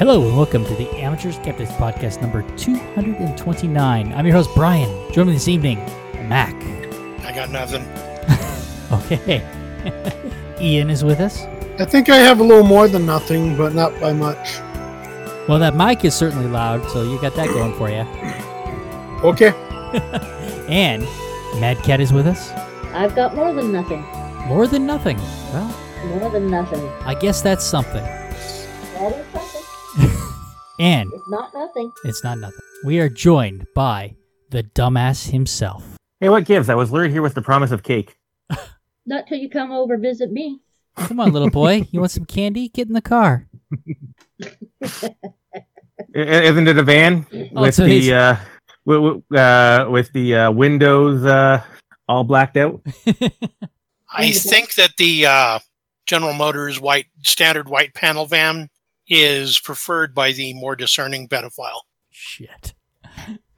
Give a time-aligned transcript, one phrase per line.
[0.00, 4.12] Hello and welcome to the Amateur Skeptics Podcast number 229.
[4.14, 5.12] I'm your host, Brian.
[5.12, 5.76] Join me this evening,
[6.26, 6.54] Mac.
[7.22, 7.86] I got nothing.
[8.90, 9.46] Okay.
[10.62, 11.42] Ian is with us.
[11.78, 14.58] I think I have a little more than nothing, but not by much.
[15.46, 18.06] Well, that mic is certainly loud, so you got that going for you.
[19.22, 19.52] Okay.
[20.70, 21.02] And
[21.60, 22.52] Mad Cat is with us.
[22.94, 24.00] I've got more than nothing.
[24.46, 25.18] More than nothing.
[25.52, 25.76] Well,
[26.06, 26.88] More than nothing.
[27.04, 28.02] I guess that's something.
[30.80, 31.04] That is something.
[31.04, 31.92] And It's not nothing.
[32.04, 32.58] it's not nothing.
[32.84, 34.16] We are joined by
[34.50, 35.84] the dumbass himself.
[36.20, 36.68] Hey, what gives?
[36.68, 38.16] I was lured here with the promise of cake.
[39.06, 40.60] Not till you come over visit me.
[40.96, 41.86] Come on, little boy.
[41.90, 42.68] You want some candy?
[42.68, 43.48] Get in the car.
[46.14, 48.36] Isn't it a van Oh, with so the uh,
[48.86, 51.62] w- w- uh, with the uh, windows uh,
[52.08, 52.80] all blacked out?
[54.12, 55.58] I think that the uh,
[56.06, 58.68] General Motors white standard white panel van
[59.10, 61.80] is preferred by the more discerning pedophile.
[62.10, 62.72] Shit.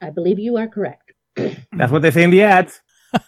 [0.01, 1.13] I believe you are correct.
[1.35, 2.81] That's what they say in the ads.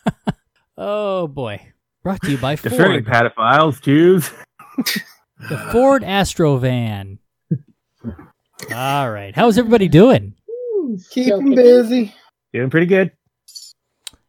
[0.77, 1.61] Oh boy.
[2.03, 3.33] Brought to you by Discerning Ford.
[3.33, 4.29] pedophiles choose.
[5.49, 7.19] The Ford Astro van.
[8.73, 9.33] All right.
[9.33, 10.33] How's everybody doing?
[11.11, 12.13] Keep still them busy.
[12.53, 13.11] Doing pretty good.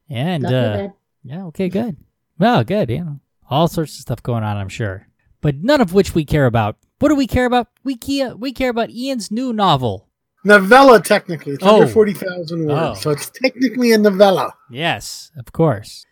[0.09, 0.89] And uh
[1.25, 1.97] yeah, okay, good.
[2.39, 3.21] Well, good, you know.
[3.51, 5.09] All sorts of stuff going on, I'm sure.
[5.41, 6.77] But none of which we care about.
[6.99, 7.69] What do we care about?
[7.85, 10.09] We care, we care about Ian's new novel.
[10.45, 11.55] Novella, technically.
[11.55, 11.75] It's Oh.
[11.81, 13.01] under 40,000 words, Oh.
[13.01, 14.55] so it's technically a novella.
[14.71, 16.07] Yes, of course.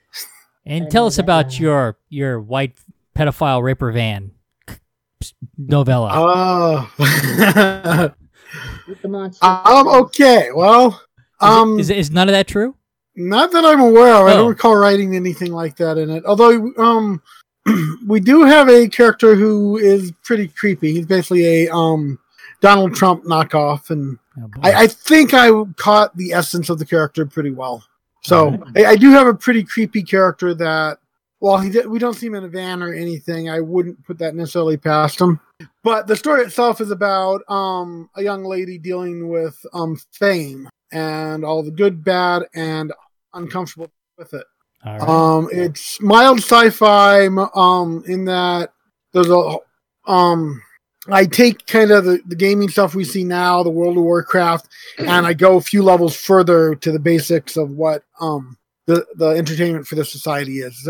[0.66, 2.74] And tell us about your your white
[3.16, 4.32] pedophile raper van
[5.58, 6.10] novella.
[6.14, 6.90] Oh.
[8.88, 9.44] With the monster.
[9.66, 10.48] um, okay.
[10.54, 11.00] Well,
[11.40, 12.76] um, is, is none of that true?
[13.16, 14.26] not that I'm aware of.
[14.26, 14.36] I Oh.
[14.38, 16.24] don't recall writing anything like that in it.
[16.26, 17.22] Although, um,
[18.06, 20.92] we do have a character who is pretty creepy.
[20.92, 22.18] He's basically a, um,
[22.60, 24.50] Donald Trump knockoff, and Oh.
[24.62, 27.84] I, I think I caught the essence of the character pretty well.
[28.22, 28.78] So Alright.
[28.78, 30.98] I, I do have a pretty creepy character that,
[31.38, 34.18] while he did, we don't see him in a van or anything, I wouldn't put
[34.18, 35.38] that necessarily past him.
[35.82, 41.44] But the story itself is about um, a young lady dealing with um, fame and
[41.44, 42.92] all the good, bad, and
[43.34, 44.46] uncomfortable with it.
[44.84, 45.00] Right.
[45.00, 48.72] Um, it's mild sci-fi um, in that
[49.12, 49.56] there's a
[50.06, 50.62] um,
[51.08, 54.68] I take kind of the, the gaming stuff we see now, the World of Warcraft,
[54.98, 59.28] and I go a few levels further to the basics of what um the the
[59.30, 60.88] entertainment for the society is.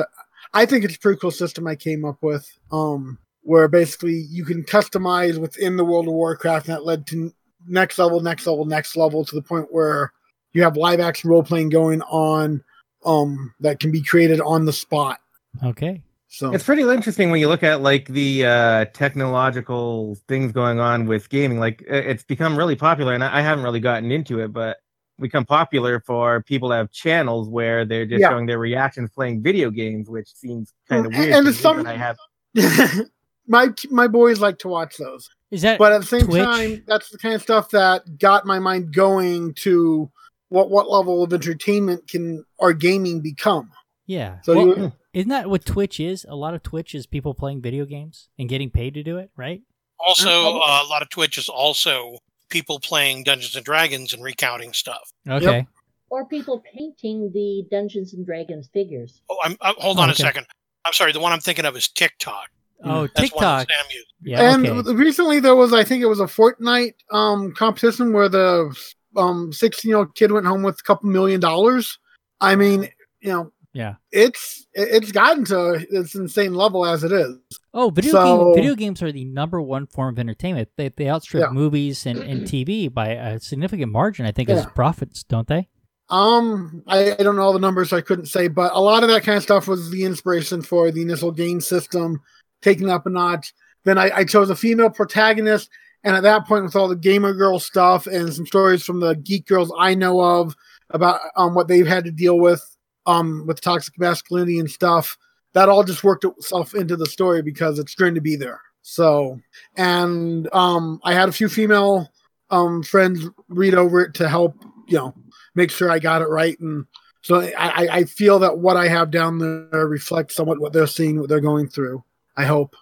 [0.53, 2.49] I think it's a pretty cool system I came up with.
[2.73, 7.33] Um, where basically you can customize within the World of Warcraft, and that led to
[7.69, 10.13] next level, next level, next level to the point where
[10.55, 12.65] you have live action role playing going on
[13.05, 15.21] um that can be created on the spot.
[15.63, 16.03] okay.
[16.29, 21.07] So It's pretty interesting when you look at like the uh, technological things going on
[21.07, 21.61] with gaming.
[21.61, 24.79] Like it's become really popular, and I I haven't really gotten into it, but
[25.21, 28.31] become popular for people to have channels where they're just Yeah.
[28.31, 31.35] showing their reactions playing video games, which seems kind of weird.
[31.35, 32.17] and to it's some- I have
[33.47, 35.29] my my boys like to watch those.
[35.51, 36.43] Is that But at the same Twitch?
[36.45, 40.11] time, that's the kind of stuff that got my mind going to
[40.49, 43.71] what what level of entertainment can our gaming become.
[44.07, 44.39] yeah?
[44.43, 46.25] So Well, you, isn't that what Twitch is?
[46.29, 49.31] A lot of Twitch is people playing video games and getting paid to do it,
[49.37, 49.63] right?
[49.99, 52.19] Also, uh, a lot of Twitch is also
[52.51, 55.11] people playing Dungeons and Dragons and recounting stuff.
[55.29, 55.67] Okay.
[56.11, 59.21] Or people painting the Dungeons and Dragons figures.
[59.31, 60.23] Oh, I'm uh, hold on Okay.
[60.23, 60.47] a second.
[60.85, 61.13] I'm sorry.
[61.13, 62.51] The one I'm thinking of is TikTok.
[62.85, 63.67] Oh, That's TikTok.
[63.67, 64.07] that Sam used.
[64.23, 64.53] Yeah.
[64.55, 64.93] and okay.
[64.95, 68.77] recently there was I think it was a Fortnite um competition where the
[69.17, 71.99] um 16 year old kid went home with a couple million dollars.
[72.41, 72.89] I mean,
[73.21, 73.95] you know, Yeah.
[74.13, 77.37] it's it's gotten to this insane level as it is.
[77.73, 80.69] Oh, video So- game, video games are the number one form of entertainment.
[80.77, 81.51] They they outstrip Yeah.
[81.53, 84.27] movies and, and TV by a significant margin.
[84.27, 85.69] I think as profits, don't they?
[86.11, 89.03] Um, I, I don't know all the numbers, so I couldn't say, but a lot
[89.03, 92.21] of that kind of stuff was the inspiration for the initial game system,
[92.61, 93.55] taking up a notch.
[93.85, 95.71] Then I, I chose a female protagonist,
[96.05, 99.15] and at that point, with all the gamer girl stuff and some stories from the
[99.17, 100.55] geek girls I know of
[100.91, 102.63] about um what they've had to deal with
[103.07, 105.17] um with toxic masculinity and stuff,
[105.55, 108.61] that all just worked itself into the story because it's going to be there.
[108.83, 109.41] So,
[109.77, 112.11] and um, I had a few female
[112.51, 114.55] um friends read over it to help,
[114.87, 115.15] you know,
[115.55, 116.59] make sure I got it right.
[116.61, 116.85] And
[117.23, 117.53] so I,
[117.87, 121.31] I- I feel that what I have down there reflects somewhat what they're seeing, what
[121.31, 122.05] they're going through.
[122.37, 122.77] I hope.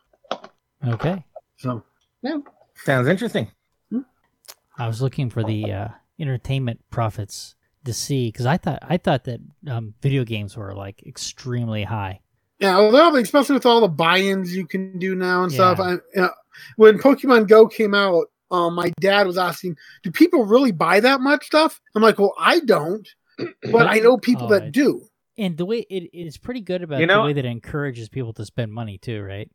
[0.86, 1.24] Okay.
[1.58, 1.84] So
[2.22, 2.42] Well,
[2.84, 3.48] sounds interesting.
[4.78, 5.88] I was looking for the uh,
[6.18, 11.02] entertainment profits to see because I thought I thought that um, video games were like
[11.06, 12.20] extremely high.
[12.58, 15.78] yeah, although especially with all the buy-ins you can do now and stuff.
[15.78, 15.84] Yeah.
[15.84, 16.30] I, you know,
[16.76, 21.20] when Pokemon Go came out, um, my dad was asking, "Do people really buy that
[21.20, 23.06] much stuff?" I'm like, "Well, I don't,
[23.70, 25.06] but I know people Oh, that I- do."
[25.38, 28.08] And the way it is pretty good about You know- the way that it encourages
[28.10, 29.50] people to spend money too, right?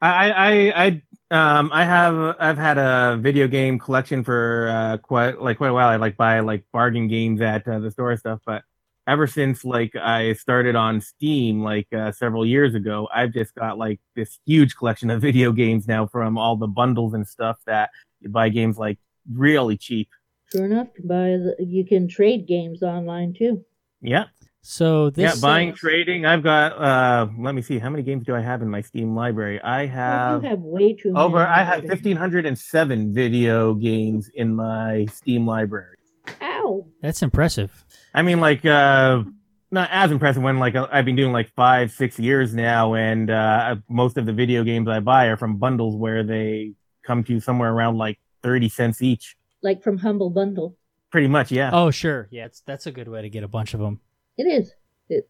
[0.00, 5.40] I, I, I, um, I have, I've had a video game collection for uh, quite,
[5.40, 5.88] like, quite a while.
[5.88, 8.62] I like buy like bargain games at uh, the store and stuff, but
[9.06, 13.78] ever since like I started on Steam like uh, several years ago, I've just got
[13.78, 17.90] like this huge collection of video games now from all the bundles and stuff that
[18.20, 18.98] you buy games like
[19.32, 20.08] really cheap.
[20.52, 23.64] Sure enough, to buy the, you can trade games online too.
[24.00, 24.26] Yeah,
[24.68, 26.26] So this yeah, buying, uh, trading.
[26.26, 26.72] I've got.
[26.72, 29.60] uh Let me see, how many games do I have in my Steam library?
[29.62, 30.42] I Well, have.
[30.42, 31.24] you have way too many.
[31.24, 31.88] Over, I have already.
[31.88, 35.96] fifteen hundred and seven video games in my Steam library.
[36.42, 36.84] Ow!
[37.00, 37.84] that's impressive.
[38.12, 39.22] I mean, like, uh,
[39.70, 43.76] not as impressive when like I've been doing like five, six years now, and uh,
[43.88, 46.72] most of the video games I buy are from bundles where they
[47.04, 49.36] come to somewhere around like thirty cents each.
[49.62, 50.76] Like from Humble Bundle.
[51.12, 51.70] Pretty much, yeah.
[51.72, 52.26] Oh, sure.
[52.32, 54.00] Yeah, it's, that's a good way to get a bunch of them.
[54.38, 54.74] It is.
[55.08, 55.28] It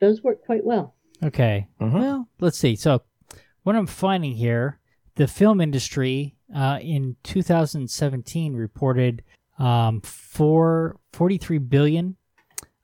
[0.00, 0.94] does work quite well.
[1.22, 1.68] Okay.
[1.80, 1.92] Mhm.
[2.00, 2.76] Well, let's see.
[2.76, 3.02] So,
[3.62, 4.78] what I'm finding here,
[5.16, 9.22] the film industry uh, in 2017 reported
[9.58, 12.16] um, for 43 billion,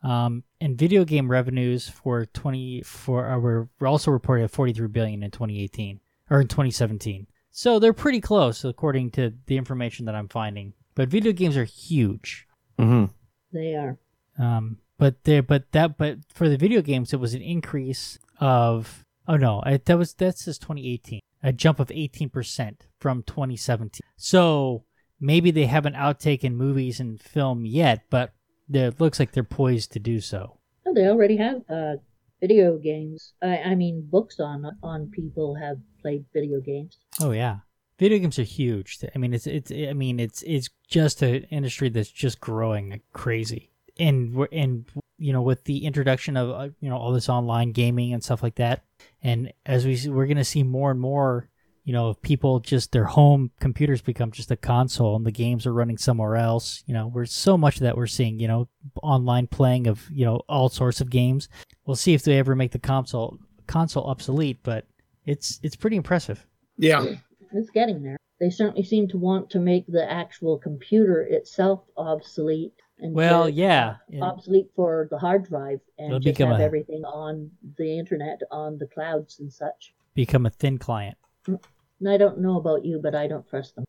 [0.03, 4.87] um, and video game revenues for 20 for uh, were were also reported at 43
[4.89, 6.01] billion in 2018
[6.31, 7.27] or in 2017.
[7.51, 10.73] So they're pretty close according to the information that I'm finding.
[10.95, 12.47] But video games are huge.
[12.79, 13.07] hmm
[13.53, 13.99] They are.
[14.39, 19.05] Um, but there, but that, but for the video games, it was an increase of
[19.27, 24.01] oh no, I, that was that says 2018, a jump of 18 percent from 2017.
[24.17, 24.85] So
[25.19, 28.35] maybe they haven't outtaken movies and film yet, but
[28.71, 30.59] it looks like they're poised to do so.
[30.87, 31.97] Oh, they already have uh,
[32.41, 33.33] video games.
[33.43, 36.99] I, I mean, books on on people have played video games.
[37.21, 37.61] Oh yeah,
[37.99, 38.99] video games are huge.
[39.15, 43.71] I mean, it's it's I mean it's it's just an industry that's just growing crazy,
[43.99, 44.85] and and
[45.19, 48.43] you know with the introduction of uh, you know all this online gaming and stuff
[48.43, 48.85] like that,
[49.23, 51.49] and as we see- we're gonna see more and more.
[51.85, 55.67] You know, if people just their home computers become just a console and the games
[55.67, 56.85] are running somewhere else.
[56.87, 58.39] You know, we're so much of that we're seeing.
[58.39, 58.69] You know,
[59.03, 61.49] online playing of you know all sorts of games.
[61.87, 64.85] We'll see if they ever make the console console obsolete, but
[65.25, 66.47] it's it's pretty impressive.
[66.77, 67.05] Yeah,
[67.53, 68.19] It's getting there.
[68.41, 72.75] They certainly seem to want to make the actual computer itself obsolete.
[73.03, 73.97] And Well, yeah.
[74.09, 74.23] Yeah.
[74.25, 78.41] Obsolete for the hard drive and It'll just become have a- everything on the internet,
[78.51, 79.95] on the clouds and such.
[80.15, 81.17] become a thin client.
[81.47, 83.85] And I don't know about you, but I don't trust them.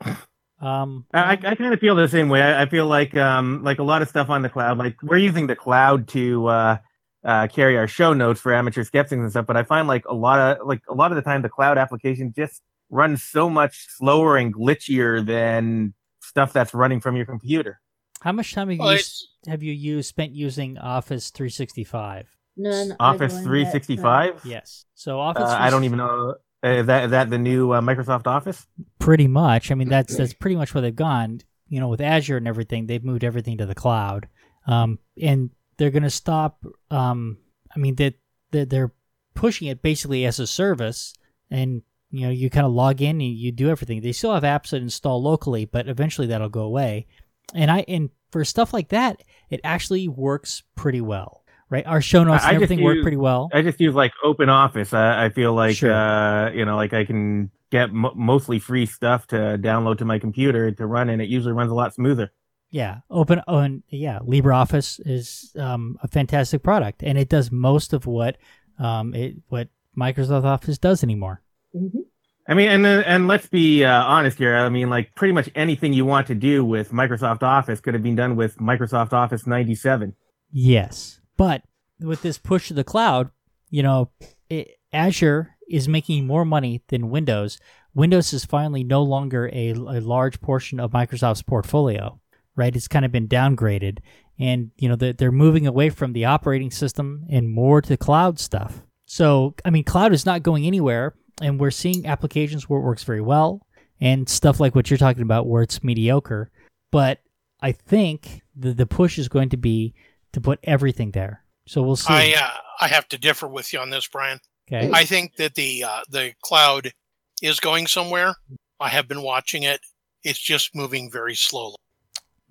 [0.60, 2.40] Um, I, I kind of feel the same way.
[2.40, 4.78] I, I feel like um like a lot of stuff on the cloud.
[4.78, 6.78] Like we're using the cloud to uh,
[7.24, 9.44] uh, carry our show notes for amateur skeptics and stuff.
[9.44, 11.78] But I find like a lot of like a lot of the time the cloud
[11.78, 17.80] application just runs so much slower and glitchier than stuff that's running from your computer.
[18.22, 22.28] How much time have you Well, used, have you used spent using Office 365?
[22.56, 22.96] None.
[23.00, 24.40] Office joined that, uh, 365.
[24.44, 24.84] Yes.
[24.94, 25.50] So Office.
[25.50, 26.34] Uh, I don't even know.
[26.64, 28.66] Uh, is that is that the new uh, Microsoft Office?
[28.98, 29.70] Pretty much.
[29.70, 31.40] I mean, that's that's pretty much where they've gone.
[31.68, 34.28] You know, with Azure and everything, they've moved everything to the cloud,
[34.66, 36.64] um, and they're going to stop.
[36.90, 37.38] Um,
[37.74, 38.14] I mean, that
[38.50, 38.92] they, they're
[39.34, 41.14] pushing it basically as a service,
[41.50, 44.02] and you know, you kind of log in and you do everything.
[44.02, 47.06] They still have apps that install locally, but eventually that'll go away.
[47.54, 51.40] And I and for stuff like that, it actually works pretty well.
[51.70, 53.48] Right, our show notes I- I and just everything work pretty well.
[53.52, 54.92] I just use like Open Office.
[54.92, 55.90] I, I feel like Sure.
[55.92, 60.18] uh, you know, like I can get mo mostly free stuff to download to my
[60.18, 62.30] computer to run, and it usually runs a lot smoother.
[62.70, 67.92] Yeah, open oh, and yeah, LibreOffice is um, a fantastic product, and it does most
[67.94, 68.36] of what
[68.78, 71.40] um, it what Microsoft Office does anymore.
[71.72, 72.00] hmm
[72.46, 74.56] I mean, and uh, and let's be uh, honest here.
[74.56, 78.02] I mean, like pretty much anything you want to do with Microsoft Office could have
[78.02, 80.14] been done with Microsoft Office '97.
[80.50, 81.62] Yes, but
[82.00, 83.30] with this push to the cloud,
[83.70, 84.10] you know,
[84.50, 87.58] it, Azure is making more money than Windows.
[87.94, 92.18] Windows is finally no longer a, a large portion of Microsoft's portfolio,
[92.56, 92.74] right?
[92.74, 93.98] It's kind of been downgraded,
[94.38, 98.40] and you know they're, they're moving away from the operating system and more to cloud
[98.40, 98.82] stuff.
[99.04, 103.04] So, I mean, cloud is not going anywhere, and we're seeing applications where it works
[103.04, 103.66] very well,
[104.00, 106.50] and stuff like what you're talking about where it's mediocre.
[106.90, 107.20] But
[107.60, 109.94] I think the the push is going to be
[110.32, 111.44] to put everything there.
[111.66, 112.12] So we'll see.
[112.12, 114.40] I uh, I have to differ with you on this, Brian.
[114.70, 114.90] okay.
[114.92, 116.92] I think that the uh, the cloud
[117.40, 118.34] is going somewhere.
[118.80, 119.80] I have been watching it.
[120.24, 121.76] It's just moving very slowly.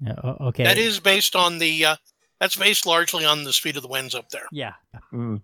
[0.01, 0.63] Yeah, okay.
[0.63, 1.85] That is based on the.
[1.85, 1.95] Uh,
[2.39, 4.47] that's based largely on the speed of the winds up there.
[4.51, 4.73] Yeah.
[5.13, 5.41] Mm.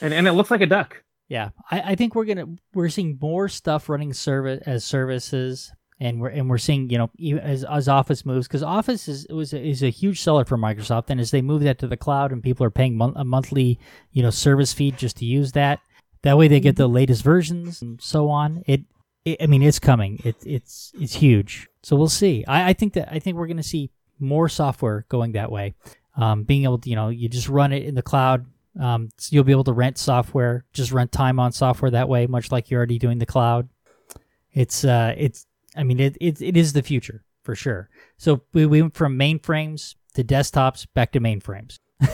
[0.00, 1.02] And and it looks like a duck.
[1.28, 1.50] Yeah.
[1.70, 6.28] I, I think we're gonna we're seeing more stuff running service as services and we're
[6.28, 9.82] and we're seeing you know as as Office moves because Office is was a, is
[9.82, 12.64] a huge seller for Microsoft, and as they move that to the cloud and people
[12.64, 13.78] are paying mon- a monthly
[14.12, 15.80] you know service fee just to use that,
[16.22, 18.62] that way they get the latest versions and so on.
[18.66, 18.82] It,
[19.24, 20.20] it I mean, it's coming.
[20.24, 21.68] It, it's it's huge.
[21.82, 22.44] So we'll see.
[22.46, 25.74] I, I think that I think we're going to see more software going that way.
[26.16, 28.46] Um, being able to you know you just run it in the cloud.
[28.78, 32.26] Um, so you'll be able to rent software, just rent time on software that way,
[32.26, 33.68] much like you're already doing the cloud.
[34.52, 35.46] It's uh, it's
[35.76, 37.88] I mean, it, it, it is the future for sure.
[38.16, 41.78] So we, we went from mainframes to desktops back to mainframes.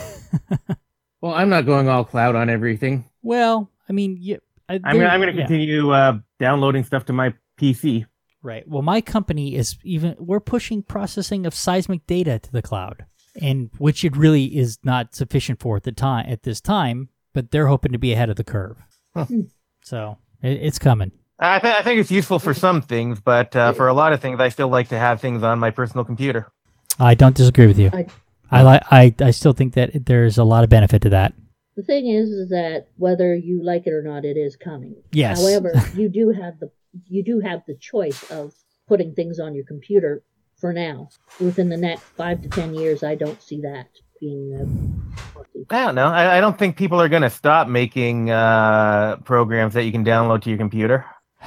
[1.21, 3.09] Well, I'm not going all cloud on everything.
[3.23, 4.37] Well, I mean, yeah,
[4.69, 8.05] I, I'm there- I'm going to yeah, continue uh, downloading stuff to my PC.
[8.43, 8.67] right.
[8.67, 13.05] Well, my company is even we're pushing processing of seismic data to the cloud,
[13.41, 17.09] and which it really is not sufficient for at the time at this time.
[17.33, 18.77] But they're hoping to be ahead of the curve.
[19.13, 19.25] Huh.
[19.83, 21.11] So it, it's coming.
[21.37, 24.21] I, th- I think it's useful for some things, but uh, for a lot of
[24.21, 26.49] things, I still like to have things on my personal computer.
[26.97, 27.89] I don't disagree with you.
[27.91, 28.07] I-
[28.51, 28.83] I like.
[28.91, 31.33] I, I still think that there's a lot of benefit to that.
[31.75, 34.95] The thing is, is that whether you like it or not, it is coming.
[35.11, 35.41] Yes.
[35.41, 36.69] However, you do have the
[37.07, 38.53] you do have the choice of
[38.87, 40.23] putting things on your computer
[40.65, 41.07] for now.
[41.39, 43.85] Within the next five to ten years, I don't see that
[44.19, 45.03] being.
[45.37, 46.07] Uh, I don't know.
[46.07, 50.03] I, I don't think people are going to stop making uh, programs that you can
[50.03, 51.05] download to your computer.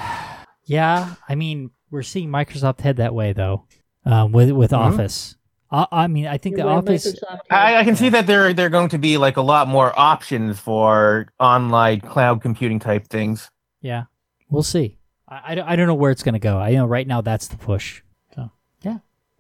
[0.71, 3.65] Yeah, I mean, we're seeing Microsoft head that way though,
[4.05, 4.79] um, with with Mhm.
[4.79, 5.35] Office.
[5.71, 7.17] I, I mean, I think the Office.
[7.51, 9.99] I, I can see that there there are going to be like a lot more
[9.99, 13.51] options for online cloud computing type things.
[13.81, 14.05] Yeah,
[14.51, 14.99] we'll see.
[15.27, 16.59] I, I, don't- I don't know where it's going to go.
[16.59, 18.03] I know right now that's the push.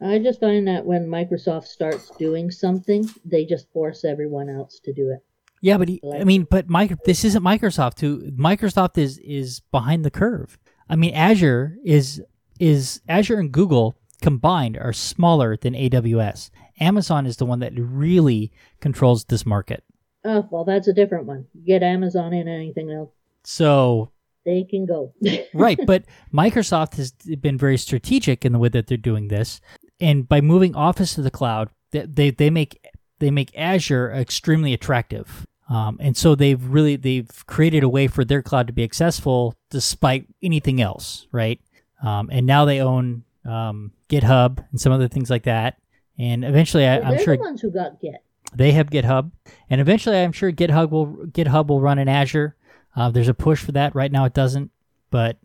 [0.00, 4.92] I just find that when Microsoft starts doing something, they just force everyone else to
[4.92, 5.24] do it.
[5.60, 8.00] yeah, but he, I mean, but micro, this isn't Microsoft.
[8.00, 10.56] Who Microsoft is is behind the curve.
[10.88, 12.22] I mean, Azure is
[12.60, 16.50] is Azure and Google combined are smaller than AWS.
[16.80, 19.82] Amazon is the one that really controls this market.
[20.24, 21.46] Oh well, that's a different one.
[21.54, 23.10] You get Amazon in anything else,
[23.42, 24.12] So
[24.44, 25.12] they can go.
[25.54, 29.60] right but microsoft has been very strategic in the way that they're doing this
[30.00, 32.84] and by moving office to the cloud they they, they make
[33.18, 38.24] they make azure extremely attractive um, and so they've really they've created a way for
[38.24, 41.60] their cloud to be accessible despite anything else right
[42.02, 45.76] um, and now they own um, github and some other things like that
[46.18, 48.22] and eventually I, i'm They're sure the ones who got Git.
[48.54, 49.30] they have GitHub,
[49.68, 52.56] and eventually, I'm sure GitHub will GitHub will run in Azure.
[52.96, 53.94] Uh, there's a push for that.
[53.94, 54.70] Right now, it doesn't,
[55.10, 55.36] but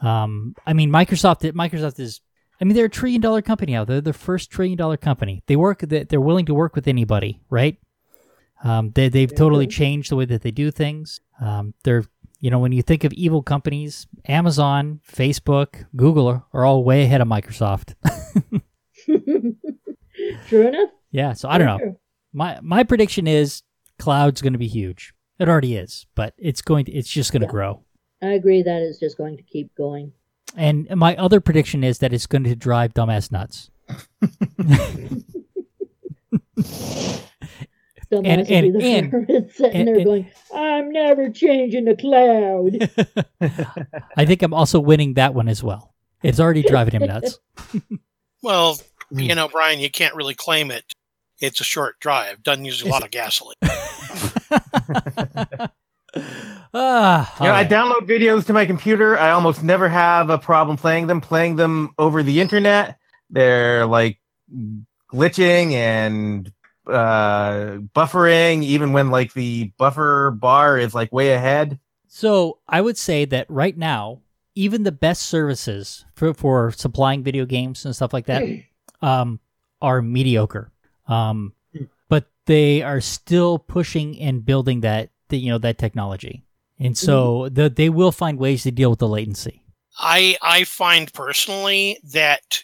[0.00, 1.42] um, I mean, Microsoft.
[1.52, 2.20] Microsoft is.
[2.60, 3.84] I mean, they're a trillion dollar company now.
[3.84, 5.42] They're the first trillion dollar company.
[5.46, 5.80] They work.
[5.80, 7.76] that They're willing to work with anybody, right?
[8.64, 11.20] Um, they they've totally changed the way that they do things.
[11.40, 12.04] Um, they're
[12.38, 17.02] you know when you think of evil companies, Amazon, Facebook, Google are, are all way
[17.02, 17.94] ahead of Microsoft.
[20.48, 20.90] True enough.
[21.10, 21.98] yeah, so I don't know.
[22.32, 23.62] My my prediction is
[23.98, 25.12] cloud's going to be huge.
[25.38, 27.50] It already is, but it's going to it's just going to Yeah.
[27.50, 27.82] grow.
[28.22, 30.12] I agree that it's just going to keep going.
[30.56, 33.70] And my other prediction is that it's going to drive dumbass nuts.
[38.10, 41.30] Dumbass And- will be and- the and- first sitting and- there and- going, "I'm never
[41.30, 42.90] changing the cloud."
[44.16, 45.94] I think I'm also winning that one as well.
[46.22, 47.38] It's already driving him nuts.
[48.44, 48.76] Well,
[49.12, 50.92] you know, Brian, you can't really claim it.
[51.40, 52.42] It's a short drive.
[52.42, 53.54] Doesn't use a lot of gasoline.
[56.74, 59.18] ah, You know, I download videos to my computer.
[59.18, 61.20] I almost never have a problem playing them.
[61.20, 62.98] Playing them over the internet,
[63.30, 64.18] they're like
[65.12, 66.52] glitching and
[66.86, 71.78] uh, buffering, even when like the buffer bar is like way ahead.
[72.08, 74.20] So I would say that right now,
[74.54, 78.42] even the best services for, for supplying video games and stuff like that
[79.00, 79.40] um,
[79.80, 80.70] are mediocre.
[81.08, 81.54] Um,
[82.08, 86.44] but they are still pushing and building that, you know, that technology,
[86.86, 89.62] and so the, they will find ways to deal with the latency.
[89.98, 92.62] I I find personally that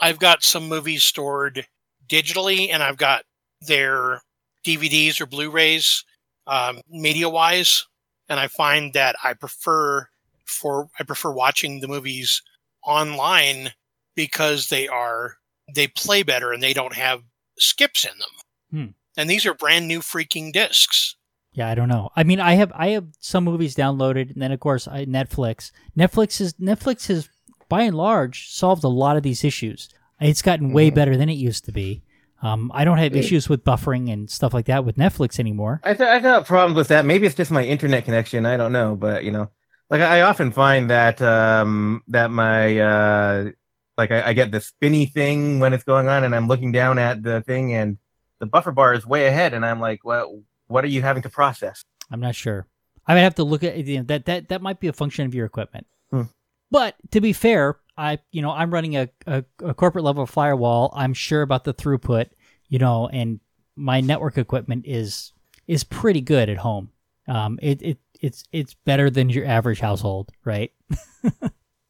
[0.00, 1.66] I've got some movies stored
[2.08, 3.24] digitally, and I've got
[3.62, 4.22] their
[4.64, 6.04] DVDs or Blu-rays,
[6.46, 7.86] um, media-wise,
[8.28, 10.08] and I find that I prefer
[10.44, 12.42] for I prefer watching the movies
[12.84, 13.72] online
[14.14, 15.36] because they are
[15.74, 17.22] they play better and they don't have
[17.58, 18.28] skips in them.
[18.70, 19.20] Hmm.
[19.20, 21.16] And these are brand new freaking discs.
[21.58, 22.10] Yeah, I don't know.
[22.14, 25.72] I mean, I have I have some movies downloaded, and then of course I, Netflix.
[25.98, 27.28] Netflix is Netflix has
[27.68, 29.88] by and large solved a lot of these issues.
[30.20, 30.94] It's gotten way Mhm.
[30.94, 32.02] better than it used to be.
[32.42, 35.80] Um, I don't have issues with buffering and stuff like that with Netflix anymore.
[35.82, 37.04] I th- I got problems with that.
[37.04, 38.46] Maybe it's just my internet connection.
[38.46, 39.50] I don't know, but you know,
[39.90, 43.50] like I often find that um that my uh
[43.96, 47.00] like I, I get the spinny thing when it's going on and I'm looking down
[47.00, 47.98] at the thing and
[48.38, 51.28] the buffer bar is way ahead and I'm like, well, what are you having to
[51.28, 51.82] process?
[52.10, 52.66] I'm not sure.
[53.06, 54.26] I would have to look at you know, that.
[54.26, 55.86] That that might be a function of your equipment.
[56.10, 56.22] Hmm.
[56.70, 60.92] But to be fair, I you know I'm running a, a, a corporate level firewall.
[60.94, 62.26] I'm sure about the throughput,
[62.68, 63.40] you know, and
[63.76, 65.32] my network equipment is
[65.66, 66.90] is pretty good at home.
[67.26, 70.72] Um, it, it it's it's better than your average household, right?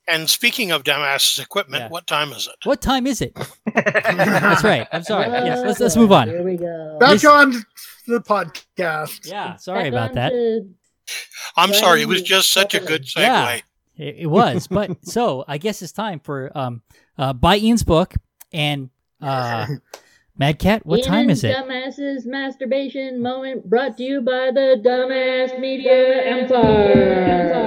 [0.08, 1.88] And speaking of dumbasses equipment, Yeah.
[1.90, 2.66] what time is it?
[2.66, 3.34] What time is it?
[3.74, 4.88] That's right.
[4.90, 5.26] I'm sorry.
[5.44, 6.28] Yes, let's let's move on.
[6.28, 6.96] Here we go.
[6.98, 7.62] Back on
[8.08, 9.30] the podcast.
[9.30, 10.68] Yeah, sorry Back about that.
[11.56, 13.20] I'm sorry, it was just such a good segue.
[13.20, 13.60] Yeah.
[13.96, 16.82] It, it was, but so I guess it's time for um
[17.16, 18.14] uh buy Ian's book
[18.52, 19.66] and uh
[20.38, 20.86] Mad Cat.
[20.86, 21.56] What time is it?
[21.56, 27.58] Dumbasses masturbation moment brought to you by the Dumbass Media Empire.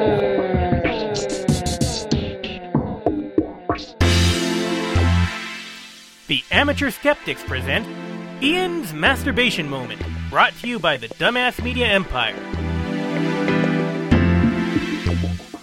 [6.27, 7.85] The Amateur Skeptics present
[8.43, 12.33] Ian's Masturbation Moment, brought to you by the Dumbass Media Empire.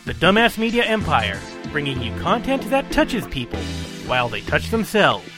[0.04, 1.40] The Dumbass Media Empire,
[1.72, 3.58] bringing you content that touches people
[4.06, 5.28] while they touch themselves.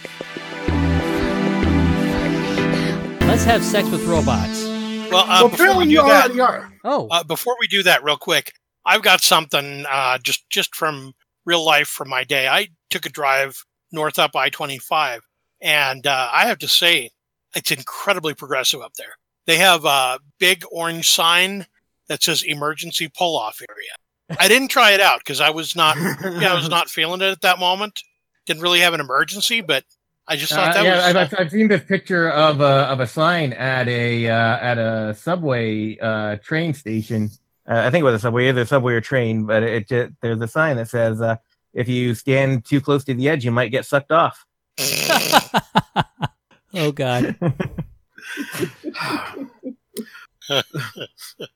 [3.26, 4.62] Let's have sex with robots.
[5.10, 6.72] Well, uh, well, before apparently we you do that, already are.
[6.84, 8.52] Oh, uh, before we do that, real quick,
[8.84, 11.14] I've got something uh, just just from
[11.46, 12.48] real life from my day.
[12.48, 15.22] I took a drive north up I twenty five,
[15.58, 17.08] and uh, I have to say,
[17.54, 19.16] it's incredibly progressive up there.
[19.46, 21.66] They have a big orange sign
[22.08, 25.96] that says "Emergency Pull Off Area." I didn't try it out because I was not,
[25.96, 28.00] yeah, I was not feeling it at that moment.
[28.46, 29.84] Didn't really have an emergency, but
[30.28, 31.16] I just thought Uh, that yeah, was.
[31.16, 35.14] I've, I've seen this picture of a of a sign at a uh, at a
[35.14, 37.30] subway uh, train station.
[37.68, 40.40] Uh, I think it was a subway, either subway or train, but it just, there's
[40.40, 41.36] a sign that says, uh,
[41.74, 44.44] "If you stand too close to the edge, you might get sucked off."
[46.74, 47.36] oh God.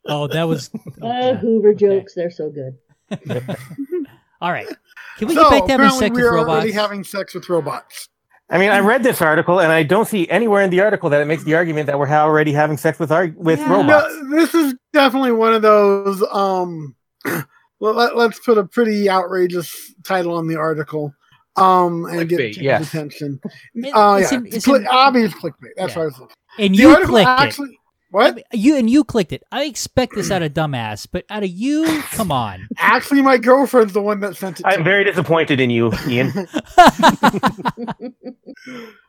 [0.07, 0.70] Oh, that was.
[1.03, 1.37] oh, Uh, God.
[1.40, 2.77] Hoover jokes, they're so good.
[4.40, 4.68] All right.
[5.18, 6.50] Can we so get back to having apparently sex we with are robots?
[6.53, 8.09] already having sex with robots.
[8.50, 11.20] I mean, I read this article, and I don't see anywhere in the article that
[11.20, 13.72] it makes the argument that we're already having sex with our with Yeah.
[13.72, 14.14] robots.
[14.22, 16.22] No, this is definitely one of those.
[16.31, 16.94] Um,
[17.81, 21.14] well, let, us put a pretty outrageous title on the article,
[21.56, 22.88] um, and get Clickbait, people's yes.
[22.88, 23.40] attention.
[23.74, 25.70] It- Oh it's yeah, in- it's Cli- in- obvious clickbait.
[25.76, 25.98] That's Yeah.
[25.98, 26.36] what I was looking.
[26.58, 27.40] and The you article clicked it.
[27.42, 27.78] actually.
[28.10, 28.44] What?
[28.52, 29.42] You and you clicked it.
[29.50, 32.68] I expect this out of dumbass, but out of you, come on.
[32.78, 34.66] Actually, my girlfriend's the one that sent it.
[34.66, 34.84] I'm me.
[34.84, 36.32] very disappointed in you, Ian.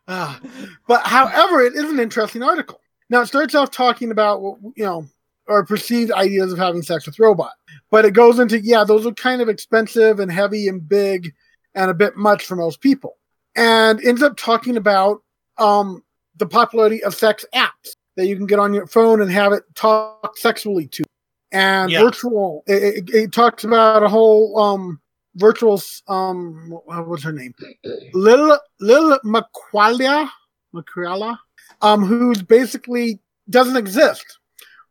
[0.08, 0.40] Ah.
[0.88, 2.80] but however, it is an interesting article.
[3.10, 5.06] Now it starts off talking about what you know
[5.48, 7.52] or perceived ideas of having sex with robot,
[7.92, 11.32] but it goes into yeah, those are kind of expensive and heavy and big
[11.76, 13.18] and a bit much for most people,
[13.56, 15.22] and ends up talking about
[15.58, 16.04] um,
[16.38, 19.64] the popularity of sex apps that you can get on your phone and have it
[19.76, 21.04] talk sexually to,
[21.52, 22.02] and Yeah.
[22.02, 22.64] virtual.
[22.68, 25.00] It, it, it talks about a whole um,
[25.36, 27.54] virtual um, what's her name?
[28.14, 30.30] Lil Lil Miquela
[30.74, 31.38] Miquela,
[31.82, 34.40] um, who's basically doesn't exist,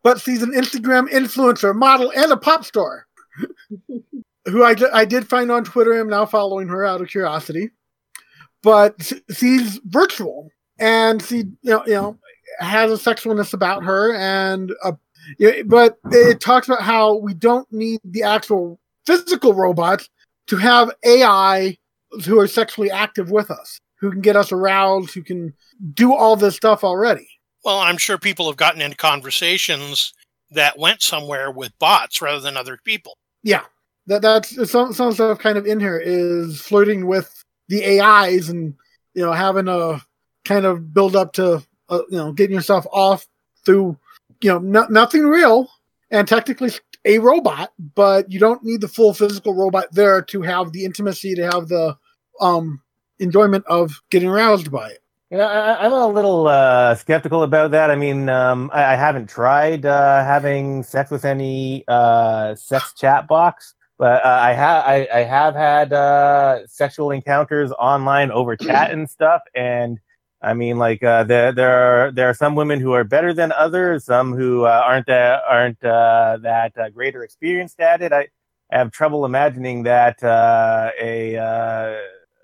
[0.03, 3.07] but she's an Instagram influencer, model, and a pop star.
[4.47, 5.99] who I, I did find on Twitter.
[5.99, 7.71] I'm now following her out of curiosity,
[8.63, 12.19] but she's virtual and she you know you know
[12.59, 14.93] has a sexualness about her and uh,
[15.67, 20.09] but it talks about how we don't need the actual physical robots
[20.47, 21.77] to have AI
[22.27, 25.53] who are sexually active with us, who can get us aroused, who can
[25.95, 27.27] do all this stuff already.
[27.65, 30.13] Well, I'm sure people have gotten into conversations
[30.51, 33.17] that went somewhere with bots rather than other people.
[33.43, 33.63] Yeah,
[34.07, 38.75] that that's some some stuff kind of in here is flirting with the AIs and
[39.15, 40.03] you know having a
[40.45, 43.27] kind of build up to uh, you know getting yourself off
[43.65, 43.97] through
[44.41, 45.69] you know no, nothing real
[46.11, 46.71] and technically
[47.05, 51.35] a robot, but you don't need the full physical robot there to have the intimacy
[51.35, 51.97] to have the
[52.41, 52.81] um
[53.19, 55.01] enjoyment of getting aroused by it.
[55.31, 57.91] Know, I, I'm a little uh, skeptical about that.
[57.91, 63.27] I mean, um, I, I haven't tried uh, having sex with any uh, sex chat
[63.27, 68.91] box, but uh, I have I, I have had uh, sexual encounters online over chat
[68.91, 69.41] and stuff.
[69.55, 69.99] And
[70.43, 73.51] I mean, like uh, there there are there are some women who are better than
[73.53, 78.13] others, some who uh, aren't uh, aren't uh, that uh, greater experienced at it.
[78.13, 78.29] I
[78.71, 81.97] have trouble imagining that uh, a uh,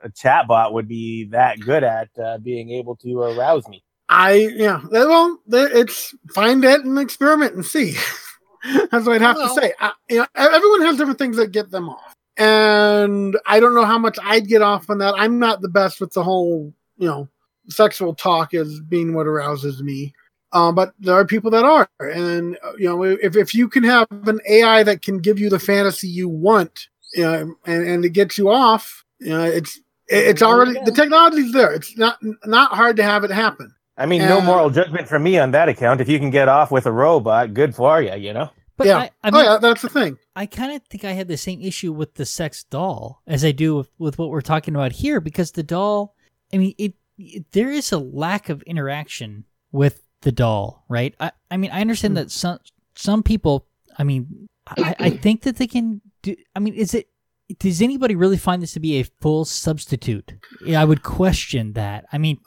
[0.02, 3.84] a chatbot would be that good at uh, being able to arouse me.
[4.08, 7.96] I yeah, well, it's find it and experiment and see.
[8.90, 9.72] That's what I'd have Well- to say.
[9.80, 13.84] I, you know, everyone has different things that get them off, and I don't know
[13.84, 15.14] how much I'd get off on that.
[15.16, 17.28] I'm not the best with the whole, you know,
[17.68, 20.12] sexual talk as being what arouses me.
[20.52, 23.84] Um, but there are people that are, and uh, you know, if if you can
[23.84, 28.04] have an AI that can give you the fantasy you want, you know, and and
[28.04, 31.72] it gets you off, you know, it's it's already the technology's there.
[31.72, 33.72] It's not not hard to have it happen.
[34.00, 36.00] I mean, no Uh, moral judgment from me on that account.
[36.00, 38.14] If you can get off with a robot, good for you.
[38.14, 38.50] You know.
[38.76, 38.96] But yeah.
[38.96, 40.16] I, I oh yeah, that's the thing.
[40.34, 43.52] I kind of think I had the same issue with the sex doll as I
[43.52, 46.14] do with, with what we're talking about here because the doll,
[46.50, 51.14] I mean, it, it there is a lack of interaction with the doll, right?
[51.20, 52.58] I, I mean, I understand that some
[52.94, 53.66] some people,
[53.98, 56.34] I mean, I, I think that they can do.
[56.56, 57.09] I mean, is it?
[57.58, 60.34] Does anybody really find this to be a full substitute?
[60.64, 62.06] Yeah, I would question that.
[62.12, 62.38] I mean,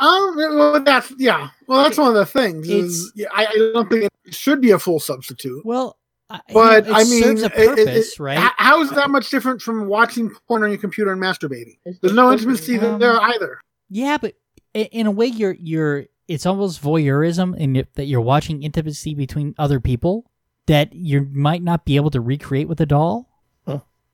[0.00, 1.48] Um, well, that's yeah.
[1.66, 2.68] Well, that's one of the things.
[2.68, 5.64] Is, It's- yeah, I, I don't think it should be a full substitute.
[5.64, 5.96] well,
[6.52, 8.52] But it I mean, serves a it- it- purpose, it- right?
[8.56, 11.78] how is that much different from watching porn on your computer and masturbating?
[12.00, 13.60] There's no intimacy Um, there either.
[13.88, 14.34] Yeah, but
[14.74, 19.80] in a way, you're you're it's almost voyeurism in that you're watching intimacy between other
[19.80, 20.30] people
[20.66, 23.28] that you might not be able to recreate with a doll.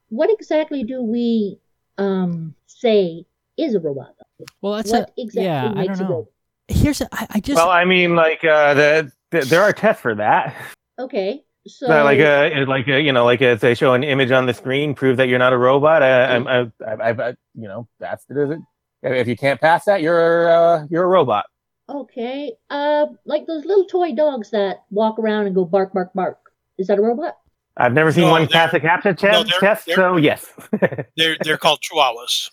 [0.08, 1.58] What exactly do we
[1.98, 3.24] um say
[3.56, 4.14] is a robot?
[4.60, 5.72] Well, that's what a exactly yeah.
[5.76, 6.08] I don't a know.
[6.08, 6.32] robot?
[6.68, 10.02] Here's a, I, I just Well, I mean, like uh, the, the there are tests
[10.02, 10.56] for that.
[10.98, 14.30] Okay, so So, like uh, like uh, you know, like if they show an image
[14.32, 16.02] on the screen, prove that you're not a robot.
[16.02, 18.60] I, I'm, I, I, I, you know, that's it.
[19.02, 21.46] If you can't pass that, you're uh, you're a robot.
[21.88, 26.38] okay, uh, like those little toy dogs that walk around and go bark, bark, bark.
[26.78, 27.36] Is that a robot?
[27.76, 30.16] I've never seen No, one they're- pass a captcha te- no, they're- test, they're- so
[30.16, 30.46] yes.
[31.16, 32.50] They're they're called chihuahuas.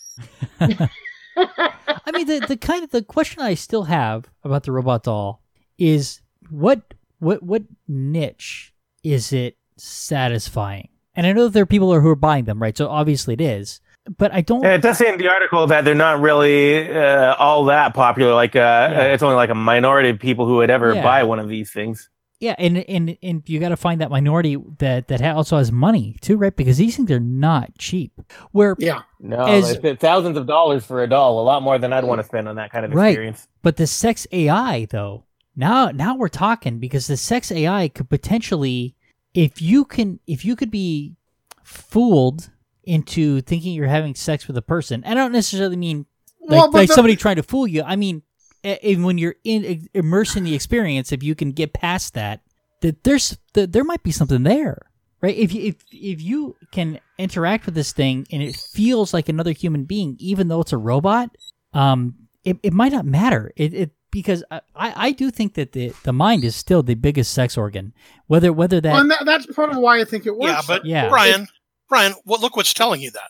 [1.36, 5.42] I mean the the kind of the question I still have about the robot doll
[5.78, 10.90] is what what what niche is it satisfying?
[11.16, 12.76] And I know that there are people who are buying them, right?
[12.78, 13.82] So obviously it is,
[14.18, 14.64] but I don't.
[14.66, 18.34] It does say in the article that they're not really uh, all that popular.
[18.34, 18.60] Like, uh,
[18.92, 19.02] Yeah.
[19.14, 21.04] it's only like a minority of people who would ever Yeah.
[21.04, 22.10] buy one of these things.
[22.44, 26.18] Yeah, and and and you got to find that minority that that also has money
[26.20, 26.54] too, right?
[26.54, 28.12] Because these things are not cheap.
[28.52, 31.40] Where Yeah, No, As- it's thousands of dollars for a doll.
[31.40, 33.10] A lot more than I'd want to spend on that kind of Right.
[33.12, 33.48] experience.
[33.62, 35.24] but the sex AI though,
[35.56, 38.96] now now we're talking because the sex AI could potentially,
[39.34, 41.16] if you can, if you could be
[41.64, 42.50] fooled
[42.84, 45.02] into thinking you're having sex with a person.
[45.06, 46.06] I don't necessarily mean
[46.42, 47.84] like, Well, like the- somebody trying to fool you.
[47.84, 48.22] I mean,
[48.64, 52.42] eh, when you're in immersed in the experience, if you can get past that,
[52.82, 54.78] that there's that there might be something there,
[55.22, 55.36] right?
[55.36, 59.52] If you if if you can interact with this thing and it feels like another
[59.52, 61.30] human being, even though it's a robot,
[61.74, 63.52] um, it, it might not matter.
[63.56, 66.96] It, it because I, I I do think that the the mind is still the
[66.96, 67.94] biggest sex organ.
[68.28, 70.52] Whether whether that well, and that, that's part of why I think it works.
[70.52, 71.10] Yeah, but Yeah.
[71.10, 71.48] Brian,
[71.90, 73.30] Brian, what look what's telling you that?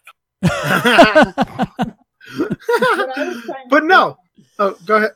[2.37, 4.17] What I was trying to but no.
[4.59, 5.11] Oh, go ahead.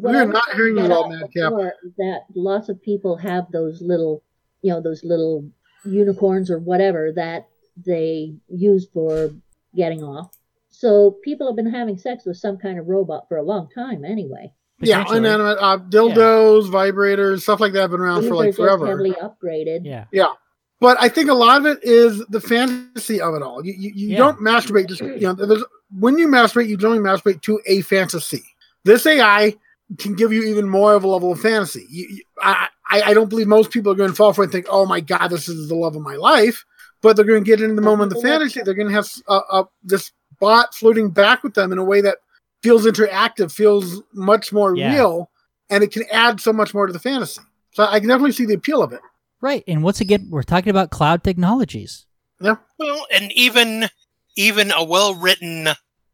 [0.00, 1.52] What We're I was not hearing to you get well, at Mad Cat.
[1.98, 4.22] That lots of people have those little,
[4.62, 5.48] you know, those little
[5.84, 7.48] unicorns or whatever that
[7.86, 9.30] they use for
[9.74, 10.36] getting off.
[10.68, 14.04] So people have been having sex with some kind of robot for a long time,
[14.04, 14.52] anyway.
[14.82, 15.18] Yeah, Potentially.
[15.18, 18.58] inanimate uh, dildos, vibrators, stuff like that have been around These for are like just
[18.58, 18.86] forever.
[18.86, 19.80] heavily upgraded.
[19.84, 20.32] yeah
[20.80, 23.64] But I think a lot of it is the fantasy of it all.
[23.64, 24.18] You, you, you Yeah.
[24.18, 25.34] don't masturbate just you know.
[25.34, 25.64] There's,
[25.98, 28.42] when you masturbate, you generally masturbate to a fantasy.
[28.84, 29.54] This AI
[29.98, 31.86] can give you even more of a level of fantasy.
[31.90, 34.46] You, you- I, I I don't believe most people are going to fall for it
[34.46, 36.64] and think, oh my god, this is the love of my life.
[37.02, 38.60] But they're going to get into the moment of the fantasy.
[38.62, 42.00] They're going to have uh, uh, this bot floating back with them in a way
[42.02, 42.18] that
[42.62, 44.92] feels interactive, feels much more Yeah.
[44.92, 45.30] real,
[45.70, 47.40] and it can add so much more to the fantasy.
[47.72, 49.00] So I can definitely see the appeal of it.
[49.40, 49.64] right.
[49.66, 52.04] And once again, we're talking about cloud technologies.
[52.40, 52.56] Yeah.
[52.78, 53.88] Well, and even
[54.36, 55.68] even a well written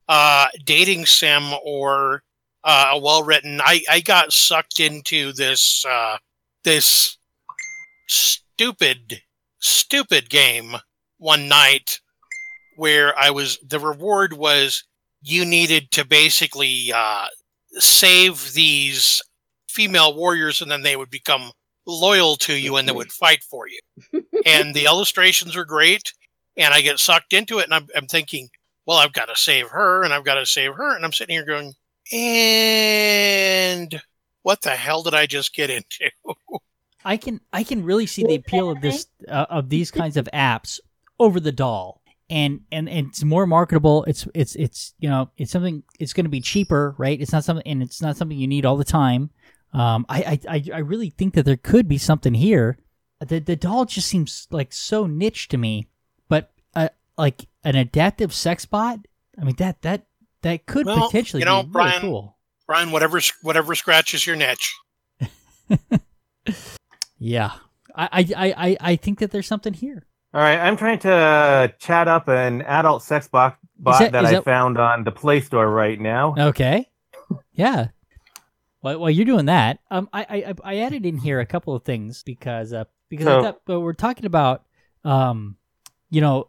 [0.09, 2.23] uh, dating sim or
[2.67, 6.19] uh, a well written, I I got sucked into this uh,
[6.65, 7.17] this
[8.09, 9.23] stupid
[9.61, 10.77] stupid game
[11.19, 12.01] one night
[12.77, 14.85] where I was the reward was
[15.23, 17.27] you needed to basically uh,
[17.75, 19.23] save these
[19.69, 21.53] female warriors and then they would become
[21.87, 23.81] loyal to you and they would fight for you.
[24.45, 26.13] and the illustrations were great
[26.57, 28.49] and I get sucked into it and I'm, I'm thinking,
[28.87, 30.95] well, I've got to save her and I've got to save her.
[30.95, 31.75] And I'm sitting here going,
[32.13, 34.03] and
[34.43, 36.11] what the hell did I just get into?
[37.05, 40.29] I can I can really see the appeal of this uh, of these kinds of
[40.33, 40.81] apps
[41.19, 42.03] over the doll.
[42.29, 44.03] And, and and it's more marketable.
[44.05, 45.85] It's it's it's you know it's something.
[46.01, 47.21] It's going to be cheaper, right?
[47.21, 49.31] It's not something, and it's not something you need all the time.
[49.73, 52.79] Um, I, I I I really think that there could be something here
[53.21, 55.89] the the doll just seems like so niche to me.
[56.29, 59.01] But uh, like an adaptive sex bot,
[59.41, 60.07] I mean that that
[60.47, 62.37] that could Well, potentially you know, be really Brian, cool.
[62.67, 64.75] Brian, whatever whatever scratches your niche.
[67.19, 67.53] Yeah,
[67.95, 70.07] I I, I I I think that there's something here.
[70.35, 74.31] All right, I'm trying to chat up an adult sex bot, bot that- that, is
[74.31, 76.35] I that- found on the Play Store right now.
[76.39, 76.89] Okay.
[77.53, 77.89] Yeah.
[78.81, 81.75] While, while you're doing that, um, I, I I- I added in here a couple
[81.75, 84.67] of things because uh because I thought but we're talking about
[85.03, 85.57] um,
[86.11, 86.49] you know, it-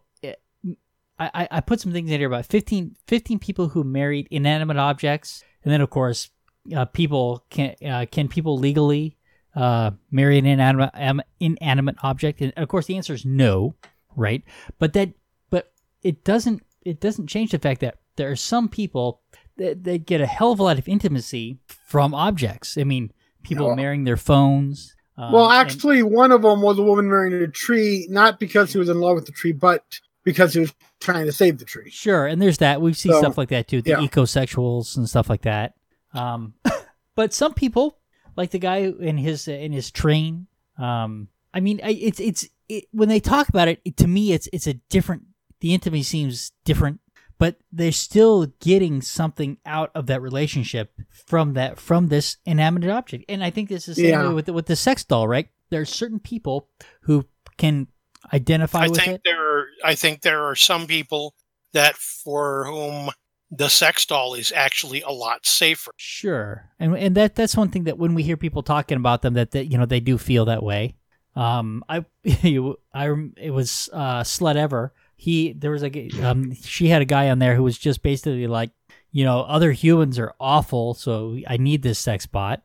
[1.19, 5.43] I I- put some things in here about 15, 15 people who married inanimate objects,
[5.63, 6.29] and then of course,
[6.75, 9.17] uh, people can uh, can people legally
[9.55, 13.73] uh marry an inanimate am, inanimate object, and of course the answer is no,
[14.15, 14.43] right?
[14.79, 15.09] But that
[15.49, 15.71] but
[16.03, 19.21] it doesn't it doesn't change the fact that there are some people
[19.57, 22.77] that, that get a hell of a lot of intimacy from objects.
[22.77, 23.11] I mean,
[23.43, 23.75] people Yeah.
[23.75, 24.95] marrying their phones.
[25.17, 28.71] um, well, and- actually, one of them was a woman marrying a tree, not because
[28.73, 29.83] he was in love with the tree, but
[30.27, 31.89] because he was trying to save the tree.
[31.89, 32.81] Sure, and there's that.
[32.81, 33.97] We see So, stuff like that too, the yeah.
[33.99, 35.75] ecosexuals and stuff like that.
[36.13, 36.53] Um,
[37.15, 37.97] but some people,
[38.35, 43.07] like the guy in his in his train, um, I mean, it's it's it, when
[43.07, 45.23] they talk about it, it, to me, it's it's a different.
[45.61, 46.99] The intimacy seems different,
[47.39, 50.91] but they're still getting something out of that relationship
[51.25, 53.23] from that from this inanimate object.
[53.29, 54.27] And I think this is the same Yeah.
[54.27, 55.47] way with the, with the sex doll, right?
[55.71, 56.67] There are certain people
[57.01, 57.25] who
[57.57, 57.87] can
[58.31, 59.21] identify I with think it.
[59.25, 61.33] there are I think there are some people
[61.73, 63.09] that for whom
[63.49, 65.91] the sex doll is actually a lot safer.
[65.97, 69.35] Sure, and and that that's one thing that when we hear people talking about them,
[69.35, 70.95] that, that you know they do feel that way.
[71.35, 74.93] Um, I you I it was uh slut ever.
[75.15, 78.47] He there was a um she had a guy on there who was just basically
[78.47, 78.71] like
[79.11, 82.63] you know other humans are awful, so I need this sex bot.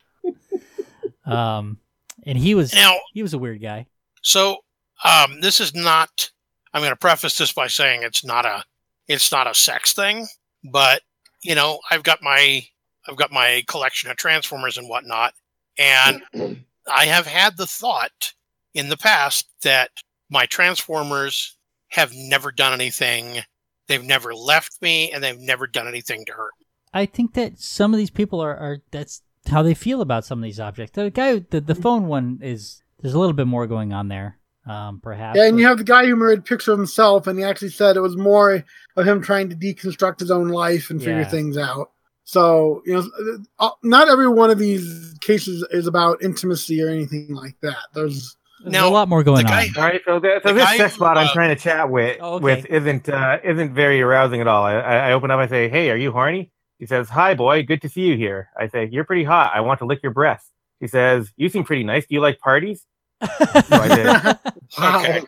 [1.26, 1.78] um,
[2.24, 3.86] and he was Now, he was a weird guy.
[4.22, 4.58] so
[5.04, 6.30] um, this is not.
[6.72, 8.64] I'm going to preface this by saying it's not a
[9.08, 10.26] it's not a sex thing,
[10.64, 11.02] but
[11.42, 12.64] you know I've got my
[13.08, 15.34] I've got my collection of transformers and whatnot,
[15.78, 16.22] and
[16.92, 18.34] I have had the thought
[18.74, 19.90] in the past that
[20.28, 21.56] my transformers
[21.88, 23.40] have never done anything.
[23.88, 26.52] They've never left me, and they've never done anything to hurt.
[26.60, 26.66] me.
[26.92, 30.38] I think that some of these people are, are that's how they feel about some
[30.38, 30.94] of these objects.
[30.94, 34.38] The guy, the, the phone one is there's a little bit more going on there,
[34.66, 35.36] um, perhaps.
[35.38, 37.70] Yeah, and you have the guy who married a picture of himself, and he actually
[37.70, 38.64] said it was more
[38.96, 41.28] of him trying to deconstruct his own life and figure Yeah.
[41.28, 41.90] things out.
[42.24, 47.34] So, you know, uh, not every one of these cases is about intimacy or anything
[47.34, 47.76] like that.
[47.94, 49.76] There's There's Now, a lot more going the guy- on.
[49.78, 51.60] All right, so, the, so The this guy sex who, bot I'm uh, trying to
[51.60, 52.44] chat with Oh, okay.
[52.44, 54.62] with isn't uh, isn't very arousing at all.
[54.64, 57.62] I, I I open up, I say, "Hey, are you horny?" He says, "Hi, boy,
[57.62, 59.52] good to see you here." I say, "You're pretty hot.
[59.54, 60.46] I want to lick your breast."
[60.78, 62.06] He says, "You seem pretty nice.
[62.06, 62.84] Do you like parties?"
[63.22, 64.52] I did.
[64.78, 65.00] wow.
[65.00, 65.22] Okay.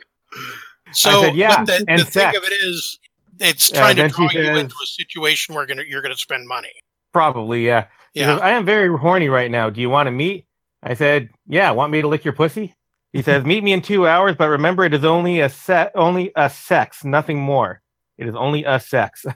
[0.92, 2.98] So, said, yeah, but the, the thing of it is,
[3.40, 6.20] it's Yeah, trying to draw you says- into a situation where gonna, you're going to
[6.20, 6.72] spend money.
[7.12, 7.87] Probably, yeah.
[8.14, 8.35] Yeah.
[8.35, 9.70] goes, I am very horny right now.
[9.70, 10.46] Do you want to meet?
[10.83, 11.70] I said, Yeah.
[11.70, 12.74] Want me to lick your pussy?
[13.12, 16.33] He says, Meet me in two hours, but remember, it is only a set, only
[16.37, 17.81] a sex, nothing more.
[18.18, 19.24] It is only a sex.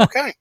[0.00, 0.32] Okay.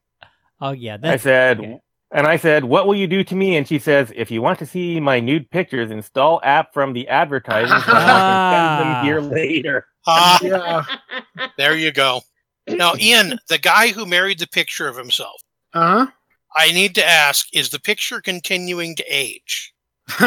[0.61, 1.79] oh yeah, I said, okay.
[2.13, 3.57] And I said, What will you do to me?
[3.57, 7.07] And she says, If you want to see my nude pictures, install app from the
[7.09, 7.77] advertising.
[7.79, 9.87] so I can send them here later.
[10.07, 10.85] Ah, Yeah.
[11.57, 12.21] there you go.
[12.67, 15.41] Now, Ian, the guy who married the picture of himself,
[15.73, 16.05] Uh
[16.55, 19.73] I need to ask: Is the picture continuing to age?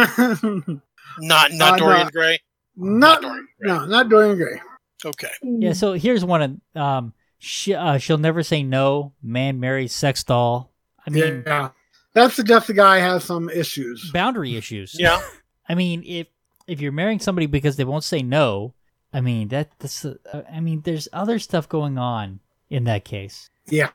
[1.18, 1.78] Not, not Uh, no.
[1.78, 2.38] Dorian Gray.
[2.76, 3.68] not, Dorian Gray.
[3.72, 4.60] no, not Dorian Gray.
[5.04, 5.30] Okay.
[5.42, 5.72] yeah.
[5.72, 9.12] So here's one of um, she uh, she'll never say no.
[9.22, 10.72] Man marries sex doll.
[11.06, 11.68] I mean, yeah.
[12.16, 14.10] That suggests the guy has some issues.
[14.10, 14.96] boundary issues.
[14.98, 15.20] Yeah.
[15.68, 16.26] I mean, if
[16.66, 18.72] if you're marrying somebody because they won't say no,
[19.12, 20.16] I mean that that's uh,
[20.50, 23.50] I mean there's other stuff going on in that case.
[23.66, 23.90] Yeah.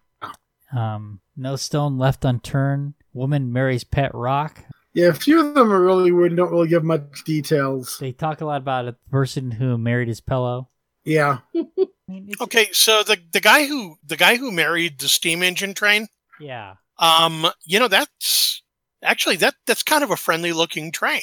[0.71, 2.93] Um, no stone left unturned.
[3.11, 4.63] Woman marries pet rock.
[4.93, 7.97] Yeah, a few of them are really weird and don't really give much details.
[7.99, 10.69] They talk a lot about a person who married his pillow.
[11.03, 11.39] Yeah.
[11.55, 11.63] I
[12.07, 12.69] mean, Okay.
[12.71, 16.07] So the the guy who the guy who married the steam engine train,
[16.39, 16.75] Yeah.
[17.01, 18.61] Um, you know, that's
[19.03, 21.21] actually that that's kind of a friendly looking train.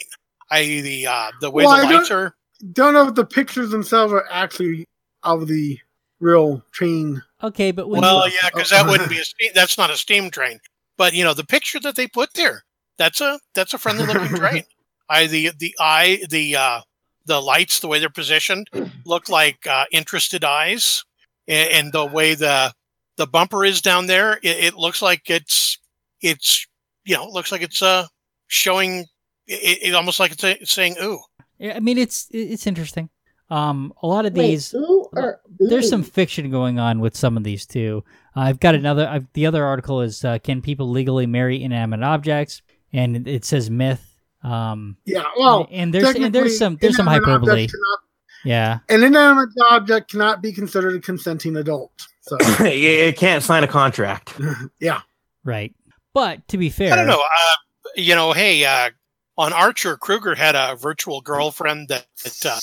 [0.51, 2.35] I the uh, the way Well, I the don't- lights are.
[2.73, 4.85] Don't know if the pictures themselves are actually
[5.23, 5.79] of the
[6.19, 7.23] real train.
[7.41, 9.53] Okay, but when Well, you, yeah, because that wouldn't be a steam.
[9.55, 10.59] That's not a steam train.
[10.97, 12.65] But you know, the picture that they put there,
[12.97, 14.65] that's a that's a friendly looking train.
[15.09, 16.81] I the the eye the uh,
[17.27, 18.69] the lights, the way they're positioned,
[19.07, 21.05] look like uh, interested eyes,
[21.47, 22.73] and, and the way the
[23.19, 25.79] the bumper is down there, it, it looks like it's
[26.23, 26.67] it's
[27.05, 28.07] you know it looks like it's uh
[28.47, 29.05] showing
[29.47, 31.19] It, it almost like it's, a, it's saying ooh.
[31.59, 33.11] Yeah, I mean, it's it's interesting.
[33.51, 37.37] Um, a lot of Wait, these, ooh or there's some fiction going on with some
[37.37, 38.05] of these too.
[38.37, 39.09] Uh, I've got another.
[39.09, 43.45] I've, the other article is uh, can people legally marry inanimate objects, and it, it
[43.45, 44.05] says myth.
[44.45, 47.35] Um, Yeah, well, and there's and there's some there's some hyperbole.
[47.53, 48.01] objects cannot-
[48.45, 51.93] Yeah, An inanimate object cannot be considered a consenting adult.
[52.23, 54.35] So, you, you can't sign a contract.
[54.81, 55.01] yeah.
[55.45, 55.75] right.
[56.15, 57.21] But to be fair, I don't know.
[57.21, 58.91] Uh, you know, hey, uh,
[59.37, 62.59] on Archer, Krieger had a virtual girlfriend that, that uh,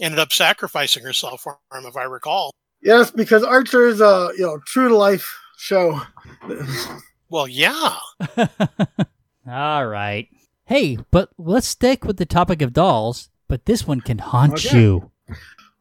[0.00, 2.52] ended up sacrificing herself for him, if I recall.
[2.82, 6.00] Yes, because Archer is a you know true to life show.
[7.28, 7.96] Well, yeah.
[9.48, 10.28] All right.
[10.64, 13.30] Hey, but let's stick with the topic of dolls.
[13.48, 14.80] But this one can haunt Okay.
[14.80, 15.11] you.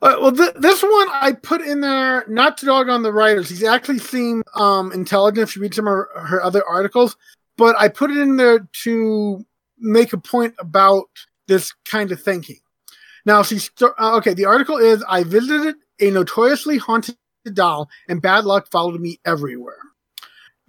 [0.02, 3.50] Uh, well, th- this one I put in there not to dog on the writers.
[3.50, 7.16] He's actually seemed um, intelligent if you read some of her, her other articles,
[7.56, 9.46] but I put it in there to
[9.78, 11.06] make a point about
[11.48, 12.58] this kind of thinking.
[13.26, 14.34] Now, she's st- uh, okay.
[14.34, 17.16] The article is I visited a notoriously haunted
[17.54, 19.78] doll, and bad luck followed me everywhere.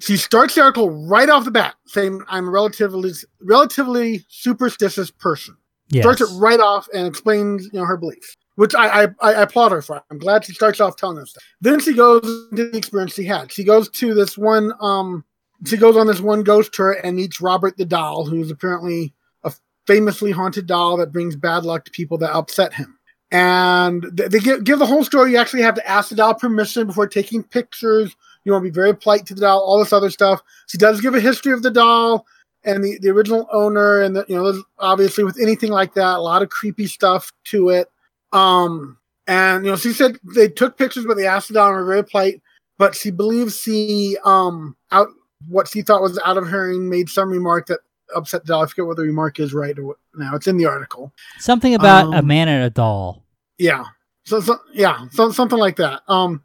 [0.01, 5.57] She starts the article right off the bat saying I'm a relatively relatively superstitious person
[5.91, 6.03] Yes.
[6.03, 9.73] starts it right off and explains you know her beliefs, which I, I I applaud
[9.73, 10.03] her for.
[10.11, 11.41] I'm glad she starts off telling us that.
[11.61, 13.53] Then she goes into the experience she had.
[13.53, 15.25] She goes to this one um
[15.67, 19.53] she goes on this one ghost tour and meets Robert the doll, who's apparently a
[19.87, 22.99] famously haunted doll that brings bad luck to people that upset him.
[23.31, 25.31] And they, they give, give the whole story.
[25.31, 28.15] You actually have to ask the doll permission before taking pictures.
[28.45, 30.43] You want to be very polite to the doll, all this other stuff.
[30.67, 32.27] She does give a history of the doll
[32.65, 36.21] and the, the original owner and the, you know obviously with anything like that a
[36.21, 37.89] lot of creepy stuff to it
[38.33, 41.77] um and you know she said they took pictures but they asked the doll and
[41.77, 42.41] were very polite
[42.79, 45.09] but she believes she um out
[45.49, 47.81] what she thought was out of hearing made some remark that
[48.15, 49.77] upset the doll i forget what the remark is right
[50.15, 53.25] now it's in the article Something about a Um, man and a doll.
[53.59, 53.85] yeah.
[54.25, 56.03] So, so yeah, so, something like that.
[56.07, 56.45] Um,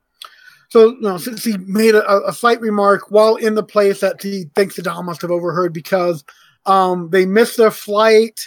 [0.70, 4.22] so you know, she, she made a, a slight remark while in the place that
[4.22, 6.24] she thinks the doll must have overheard because
[6.66, 8.40] um they missed their flight.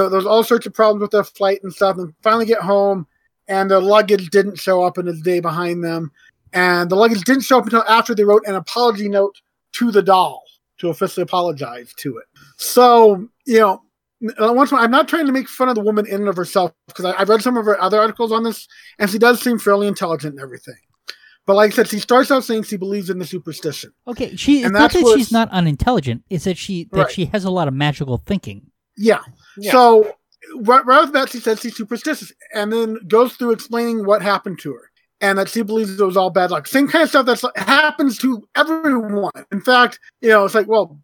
[0.00, 3.06] There, there all sorts of problems with their flight and stuff, and finally get home,
[3.48, 6.10] and their luggage didn't show up in the day behind them,
[6.52, 9.40] and the luggage didn't show up until after they wrote an apology note
[9.72, 10.42] to the doll
[10.78, 12.24] to officially apologize to it.
[12.56, 13.82] So you know,
[14.38, 16.72] once more, I'm not trying to make fun of the woman in and of herself
[16.86, 18.66] because I, I've read some of her other articles on this,
[18.98, 20.76] and she does seem fairly intelligent and everything.
[21.46, 23.92] But like I said, she starts out saying she believes in the superstition.
[24.06, 24.58] Okay, she.
[24.58, 26.22] It's And not that she's not unintelligent.
[26.30, 27.10] It's that she that Right.
[27.10, 28.69] she has a lot of magical thinking.
[28.96, 29.20] Yeah.
[29.56, 29.72] Yeah.
[29.72, 30.14] So
[30.56, 34.22] right, right off the bat, she says she's superstitious, and then goes through explaining what
[34.22, 36.66] happened to her, and that she believes it was all bad luck.
[36.66, 39.30] Same kind of stuff that happens to everyone.
[39.52, 40.98] In fact, you know, it's like, well,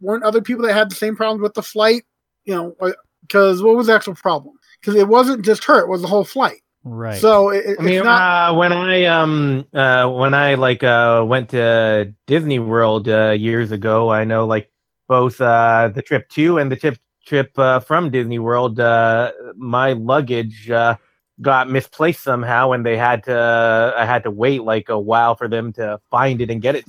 [0.00, 2.04] weren't other people that had the same problems with the flight?
[2.44, 2.76] You know,
[3.22, 4.54] because what was the actual problem?
[4.80, 6.60] Because it wasn't just her; it was the whole flight.
[6.84, 7.20] Right.
[7.20, 8.50] So it, it- I mean, it's not.
[8.50, 13.70] uh, when I um uh when I like uh went to Disney World uh, years
[13.70, 14.70] ago, I know like
[15.08, 19.92] both uh the trip to and the trip trip uh, from Disney World, uh my
[19.92, 20.96] luggage uh
[21.40, 25.48] got misplaced somehow, and they had to I had to wait like a while for
[25.48, 26.84] them to find it and get it.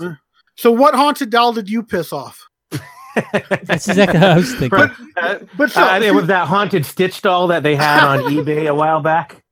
[0.55, 2.47] So what haunted doll did you piss off?
[3.31, 4.69] That's exactly what I was thinking.
[4.69, 8.19] But, Uh, but, so, uh, it was that haunted Stitch doll that they had on
[8.33, 9.43] eBay a while back.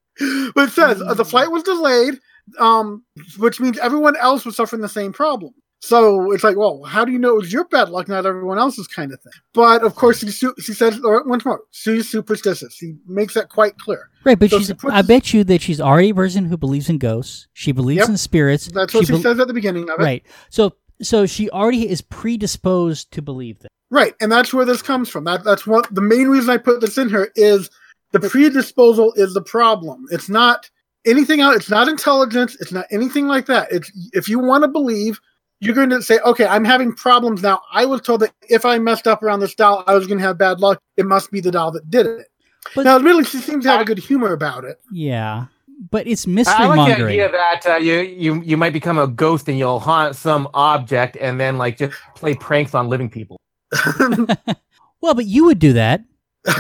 [0.56, 2.16] but it says uh, the flight was delayed,
[2.60, 3.04] um,
[3.38, 5.54] which means everyone else was suffering the same problem.
[5.84, 8.60] So it's like, well, how do you know it was your bad luck, not everyone
[8.60, 9.34] else's kind of thing?
[9.54, 12.74] But of course, she, su- she says uh, once more, she's superstitious.
[12.76, 14.10] She makes that quite clear.
[14.24, 14.68] Right, but So she's.
[14.68, 17.48] she puts- I bet you that she's already a person who believes in ghosts.
[17.54, 18.10] She believes Yep.
[18.10, 18.68] in spirits.
[18.72, 20.04] That's what she, bel- says at the beginning of it.
[20.04, 20.24] Right.
[20.50, 23.70] So so she already is predisposed to believe that.
[23.90, 25.24] Right, and that's where this comes from.
[25.24, 27.70] That that's what the main reason I put this in here is
[28.12, 30.06] the predisposal is the problem.
[30.12, 30.70] It's not
[31.06, 31.56] anything else.
[31.56, 32.56] It's not intelligence.
[32.62, 33.72] It's not anything like that.
[33.72, 35.20] It's if you want to believe,
[35.62, 37.62] you're going to say, okay, I'm having problems now.
[37.72, 40.26] I was told that if I messed up around this doll, I was going to
[40.26, 40.82] have bad luck.
[40.98, 42.28] It must be the doll that did it.
[42.76, 44.82] But- now, really, she seems to have a good humor about it.
[44.92, 45.46] Yeah,
[45.90, 49.08] but it's mystery I like the idea that uh, you you you might become a
[49.08, 53.40] ghost and you'll haunt some object and then like just play pranks on living people.
[55.02, 56.04] well, but you would do that.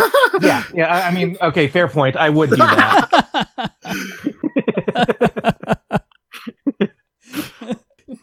[0.41, 0.87] Yeah, yeah.
[0.87, 2.15] I, I mean, okay, fair point.
[2.15, 3.11] I would do that.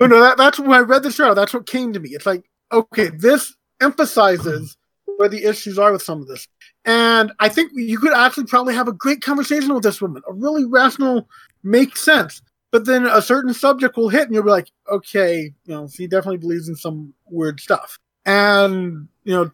[0.00, 1.34] Oh, no, that, that's when I read the show.
[1.34, 2.10] That's what came to me.
[2.10, 4.76] It's like, okay, this emphasizes
[5.16, 6.46] where the issues are with some of this.
[6.84, 10.32] And I think you could actually probably have a great conversation with this woman, a
[10.32, 11.28] really rational,
[11.62, 12.40] makes sense.
[12.70, 16.06] But then a certain subject will hit, and you'll be like, okay, you know, she
[16.06, 17.98] definitely believes in some weird stuff.
[18.26, 19.50] And, you know,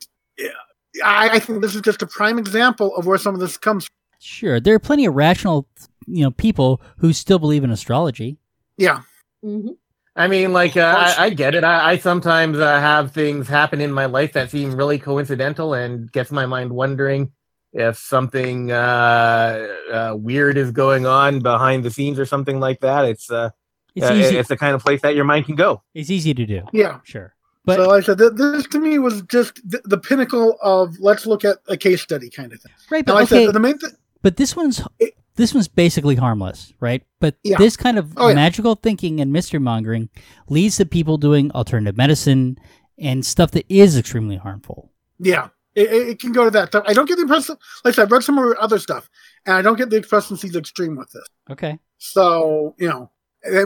[1.04, 3.84] I, I think this is just a prime example of where some of this comes.
[3.84, 3.92] from.
[4.18, 5.66] Sure, there are plenty of rational,
[6.06, 8.36] you know, people who still believe in astrology.
[8.76, 9.02] Yeah,
[9.42, 9.68] hmm
[10.16, 11.64] I mean, like, uh, I, I get it.
[11.64, 16.10] I, I sometimes uh, have things happen in my life that seem really coincidental and
[16.12, 17.32] gets my mind wondering
[17.72, 23.04] if something uh, uh, weird is going on behind the scenes or something like that.
[23.06, 23.50] It's uh,
[23.96, 24.36] It's uh, easy.
[24.36, 25.82] it's the kind of place that your mind can go.
[25.94, 26.62] It's easy to do.
[26.72, 27.00] yeah.
[27.02, 27.34] Sure,
[27.64, 30.96] but so like I said, th- this to me was just the, the pinnacle of
[31.00, 32.72] let's look at a case study kind of thing.
[32.90, 33.04] right.
[33.04, 33.90] But like I okay, said, the main thing.
[34.22, 37.02] but this one's It- this one's basically harmless, right?
[37.20, 37.58] But Yeah.
[37.58, 38.34] this kind of Oh, yeah.
[38.34, 40.08] magical thinking and mystery mongering
[40.48, 42.56] leads to people doing alternative medicine
[42.98, 44.92] and stuff that is extremely harmful.
[45.18, 46.74] Yeah, it, it can go to that.
[46.86, 49.08] I don't get the impression, like I said, I've read some of her other stuff,
[49.46, 51.26] and I don't get the impression she's extreme with this.
[51.50, 51.78] Okay.
[51.98, 53.10] So you know,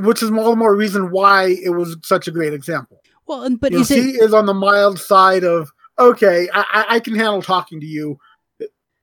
[0.01, 3.01] which is all the more reason why it was such a great example.
[3.27, 6.87] Well, but you know, is she it is on the mild side of okay, I-
[6.91, 8.19] I can handle talking to you.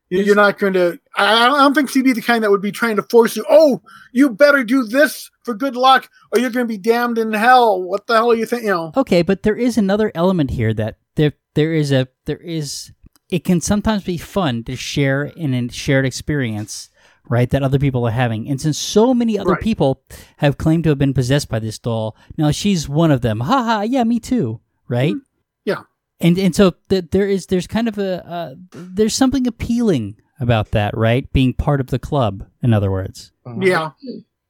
[0.10, 1.00] You're not going to.
[1.16, 3.44] I I don't think she'd be the kind that would be trying to force you.
[3.50, 3.82] Oh,
[4.14, 7.82] you better do this for good luck, or you're going to be damned in hell.
[7.82, 8.68] What the hell are you thinking?
[8.68, 9.24] You know, okay?
[9.24, 12.92] But there is another element here that there there is a there is
[13.30, 16.90] it can sometimes be fun to share in a shared experience.
[17.28, 19.60] Right, that other people are having, and since so many other Right.
[19.62, 20.04] people
[20.38, 23.40] have claimed to have been possessed by this doll, now she's one of them.
[23.40, 23.82] Ha ha!
[23.82, 24.62] Yeah, me too.
[24.88, 25.16] Right?
[25.16, 25.26] Mm-hmm.
[25.66, 25.82] Yeah.
[26.26, 30.72] And and so th- there is there's kind of a uh, there's something appealing about
[30.72, 31.32] that, right?
[31.32, 33.92] Being part of the club, in other words, yeah,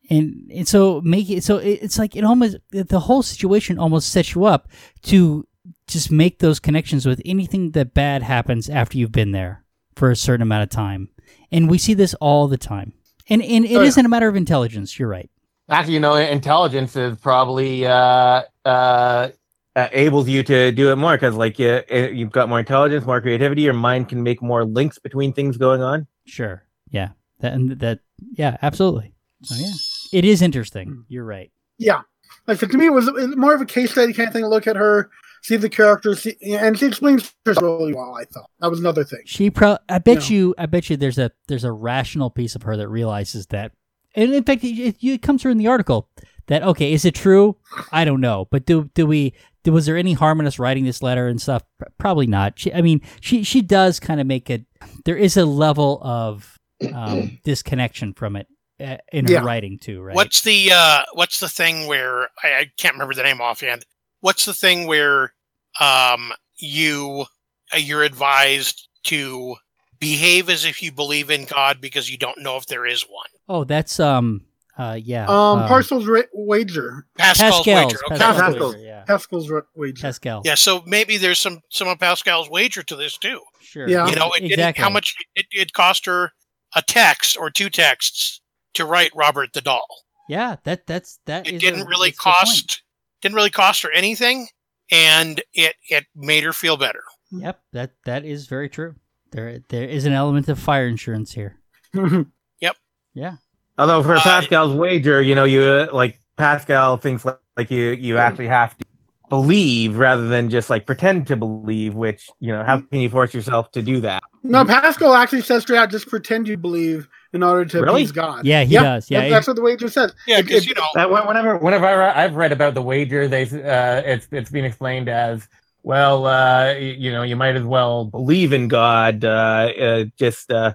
[0.09, 4.09] and and so make it so it, it's like it almost the whole situation almost
[4.11, 4.67] sets you up
[5.03, 5.47] to
[5.87, 9.63] just make those connections with anything that bad happens after you've been there
[9.95, 11.09] for a certain amount of time,
[11.51, 12.93] and we see this all the time,
[13.29, 13.91] and and it Oh, yeah.
[13.95, 14.97] not a matter of intelligence.
[14.99, 15.29] You're right.
[15.69, 19.29] Actually, you know, intelligence is probably uh, uh,
[19.75, 23.05] uh, enables you to do it more because, like, you, uh, you've got more intelligence,
[23.05, 23.63] more creativity.
[23.63, 26.07] Your mind can make more links between things going on.
[26.25, 26.63] Sure.
[26.89, 27.09] Yeah.
[27.39, 27.99] That and that.
[28.33, 28.57] Yeah.
[28.61, 29.13] Absolutely.
[29.43, 29.73] So yeah,
[30.19, 31.03] it is interesting.
[31.09, 31.51] You're right.
[31.77, 32.01] yeah.
[32.47, 34.45] Like so to me, it was more of a case study kind of thing.
[34.45, 35.09] Look at her,
[35.41, 38.15] see the characters, see, and she explains herself really well.
[38.15, 39.21] I thought that was another thing.
[39.25, 39.77] She pro.
[39.89, 40.35] I bet Yeah.
[40.37, 40.55] you.
[40.57, 40.95] I bet you.
[40.97, 43.71] There's a there's a rational piece of her that realizes that,
[44.15, 46.07] and in fact, it, it, it comes through in the article
[46.47, 47.57] that okay, is it true?
[47.91, 49.33] I don't know, but do do we?
[49.65, 51.63] Do- Was there any harm in us writing this letter and stuff?
[51.97, 52.57] Probably not.
[52.57, 54.63] She, I mean, she she does kind of make it.
[55.03, 56.57] There is a level of
[56.93, 58.47] um, disconnection from it
[58.79, 59.39] uh, in her Yeah.
[59.43, 60.15] writing too, right?
[60.15, 63.85] What's the uh, what's the thing where I, I can't remember the name offhand?
[64.21, 65.33] What's the thing where
[65.79, 67.25] um, you
[67.73, 69.55] uh, you're advised to
[69.99, 73.27] behave as if you believe in God because you don't know if there is one?
[73.49, 74.45] Oh, that's um.
[74.77, 74.99] Uh.
[75.01, 75.25] Yeah.
[75.27, 77.67] Um, Parcel's ra- wager, Pascal's, Pascal's.
[77.67, 77.97] wager.
[78.07, 78.17] Okay.
[78.17, 78.75] Pascal's Pascal's.
[78.75, 79.03] wager, Yeah.
[79.05, 80.01] Pascal's ra- wager.
[80.01, 80.41] Pascal.
[80.43, 83.39] Yeah, so maybe there's some some of Pascal's wager to this too.
[83.61, 83.87] Sure.
[83.87, 84.07] Yeah.
[84.07, 84.81] You know, it, exactly.
[84.81, 86.31] it, how much it, it cost her
[86.75, 88.41] a text or two texts
[88.73, 89.85] to write Robert the doll.
[90.27, 90.57] Yeah.
[90.65, 91.47] That that's that.
[91.47, 92.35] It is a- didn't really a good point.
[92.37, 92.83] cost
[93.21, 94.47] didn't really cost her anything,
[94.91, 97.01] and it it made her feel better.
[97.31, 98.95] Yep, that that is very true.
[99.31, 101.59] There there is an element of fire insurance here.
[102.61, 102.75] Yep.
[103.13, 103.35] Yeah.
[103.77, 107.91] Although for Uh, Pascal's wager, you know, you uh, like Pascal thinks like, like you
[107.91, 108.85] you actually have to
[109.29, 111.93] believe rather than just like pretend to believe.
[111.93, 114.23] Which you know, how can you force yourself to do that?
[114.43, 118.03] no, Pascal actually says straight out, just pretend you believe in order to Really?
[118.03, 118.45] appease God.
[118.45, 119.11] Yeah, he Yep, does.
[119.11, 120.13] Yeah, that- that's what the wager says.
[120.27, 124.01] Yeah, because you know, That whenever whenever I, I've read about the wager, they uh,
[124.05, 125.47] it's it's been explained as
[125.83, 126.25] well.
[126.27, 130.73] Uh, you know, you might as well believe in God, uh, uh, just uh,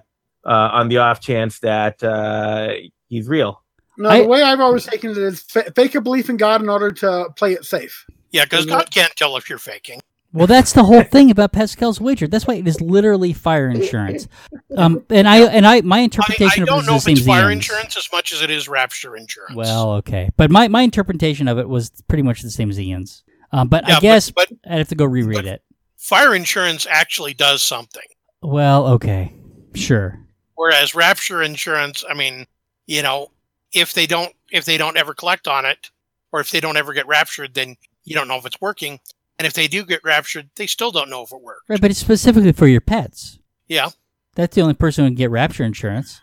[0.49, 2.73] on the off chance that uh,
[3.07, 3.61] he's real.
[3.97, 6.61] No, I- the way I've always taken it is fa- fake a belief in God
[6.61, 8.05] in order to play it safe.
[8.31, 8.65] yeah, because.
[8.65, 10.01] God can't tell if you're faking.
[10.33, 12.25] Well, that's the whole thing about Pascal's wager.
[12.25, 14.29] That's why it is literally fire insurance.
[14.77, 17.49] Um, and I and I my I, I interpretation don't of know if it's fire
[17.49, 19.53] as insurance as much as it is rapture insurance.
[19.57, 23.23] Well, okay, but my my interpretation of it was pretty much the same as Ian's.
[23.51, 25.61] Um, but Yeah, I guess but, but I'd have to go reread it.
[25.97, 28.01] fire insurance actually does something,
[28.41, 29.33] Well, okay,
[29.75, 30.17] sure.
[30.61, 32.45] Whereas rapture insurance, I mean,
[32.85, 33.31] you know,
[33.73, 35.89] if they don't if they don't ever collect on it,
[36.31, 38.99] or if they don't ever get raptured, then you don't know if it's working.
[39.39, 41.67] And if they do get raptured, they still don't know if it worked.
[41.67, 43.39] Right, but it's specifically for your pets.
[43.67, 43.89] Yeah.
[44.35, 46.21] That's the only person who can get rapture insurance.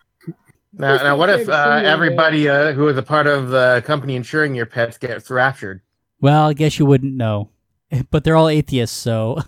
[0.73, 4.55] Now, now what if uh, everybody uh, who is a part of the company insuring
[4.55, 5.81] your pets gets raptured?
[6.21, 7.51] Well, I guess you wouldn't know.
[8.11, 9.39] But they're all atheists, so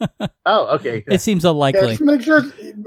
[0.46, 1.04] Oh, okay.
[1.10, 1.88] it seems unlikely.
[1.90, 2.42] just make sure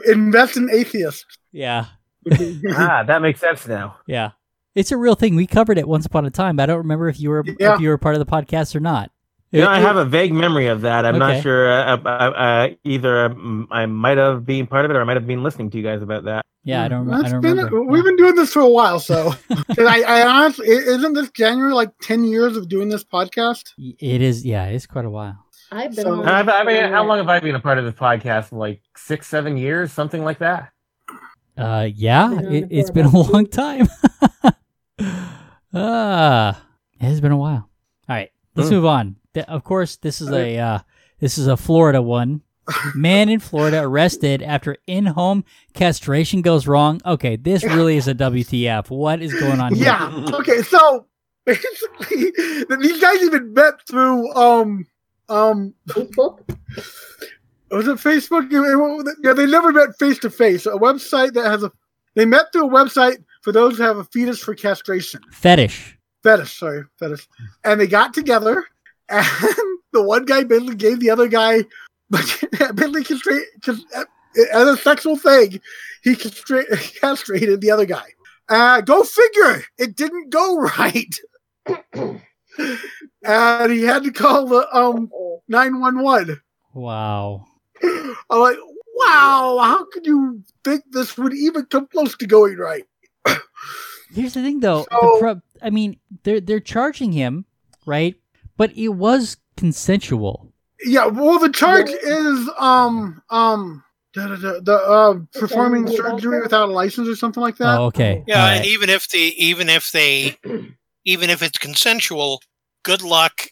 [0.07, 1.25] invest in atheists.
[1.51, 1.85] Yeah.
[2.71, 3.97] ah, that makes sense now.
[4.07, 4.31] Yeah.
[4.75, 5.35] It's a real thing.
[5.35, 7.75] We covered it once upon a time, but I don't remember if you were Yeah.
[7.75, 9.11] if you were part of the podcast or not.
[9.53, 11.05] You know, I have a vague memory of that.
[11.05, 11.33] I'm Okay.
[11.35, 11.71] not sure.
[11.71, 15.15] Uh, uh, uh, either um, I might have been part of it, or I might
[15.15, 16.43] have been listening to you guys about that.
[16.63, 17.09] Yeah, I don't.
[17.13, 17.83] I don't been- remember.
[17.83, 21.73] We've been doing this for a while, so 'Cause I, I honestly, isn't this January
[21.73, 23.73] like ten years of doing this podcast?
[23.77, 24.45] It is.
[24.45, 25.37] Yeah, it's quite a while.
[25.71, 27.93] I've been So- I've, I mean, how long have I been a part of this
[27.95, 28.51] podcast?
[28.51, 30.69] Like six, seven years, something like that.
[31.57, 33.87] Uh, yeah, it, it it's been a long time.
[35.73, 36.61] Ah,
[36.99, 37.67] it has been a while.
[38.07, 38.75] All right, let's Hmm.
[38.75, 39.15] move on.
[39.33, 40.79] Th- of course, this is a uh,
[41.19, 42.41] this is a Florida one.
[42.95, 47.01] Man in Florida arrested after in-home castration goes wrong.
[47.05, 48.89] Okay, this really is a WTF.
[48.89, 49.85] What is going on here?
[49.85, 50.25] Yeah.
[50.33, 50.61] Okay.
[50.61, 51.05] So
[51.45, 52.31] basically,
[52.79, 54.87] these guys even met through um
[55.27, 56.39] um Facebook.
[57.69, 58.49] was it Facebook?
[59.23, 60.65] Yeah, they never met face to face.
[60.65, 61.71] A website that has a
[62.15, 65.21] they met through a website for those who have a fetus for castration.
[65.31, 65.97] Fetish.
[66.23, 67.27] Fetish, sorry, fetish.
[67.65, 68.65] And they got together,
[69.13, 71.63] and the one guy Bentley gave the other guy,
[72.09, 73.85] basically castrate, just,
[74.51, 75.59] as a sexual thing,
[76.03, 76.65] he castra-
[77.01, 78.05] castrated the other guy.
[78.49, 81.15] Uh, go figure, it didn't go right.
[83.23, 86.41] and he had to call the um Oh, 911.
[86.73, 87.45] Wow.
[87.83, 88.57] I'm like,
[88.95, 92.83] wow, how could you think this would even come close to going right?
[94.13, 94.85] Here's the thing, though.
[94.89, 97.45] the pro- I mean, they're they're charging him,
[97.85, 98.15] right?
[98.57, 100.51] But it was consensual.
[100.85, 101.97] Yeah, well, the charge Yeah.
[102.03, 103.83] is um um
[104.13, 107.79] da, da, da, the uh performing surgery without a license or something like that.
[107.79, 108.23] Oh, okay.
[108.27, 110.37] Yeah, All and even if the even if they,
[111.05, 112.41] even if it's consensual,
[112.83, 113.47] good luck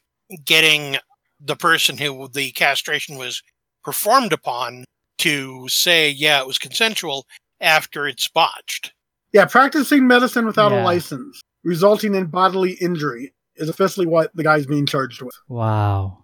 [0.45, 0.97] getting
[1.39, 3.41] the person who the castration was
[3.83, 4.85] performed upon
[5.19, 7.25] to say, yeah, it was consensual
[7.59, 8.93] after it's botched.
[9.33, 10.81] Yeah, practicing medicine without Yeah.
[10.81, 15.35] a license, resulting in bodily injury, is officially what the guy's being charged with.
[15.47, 16.19] Wow.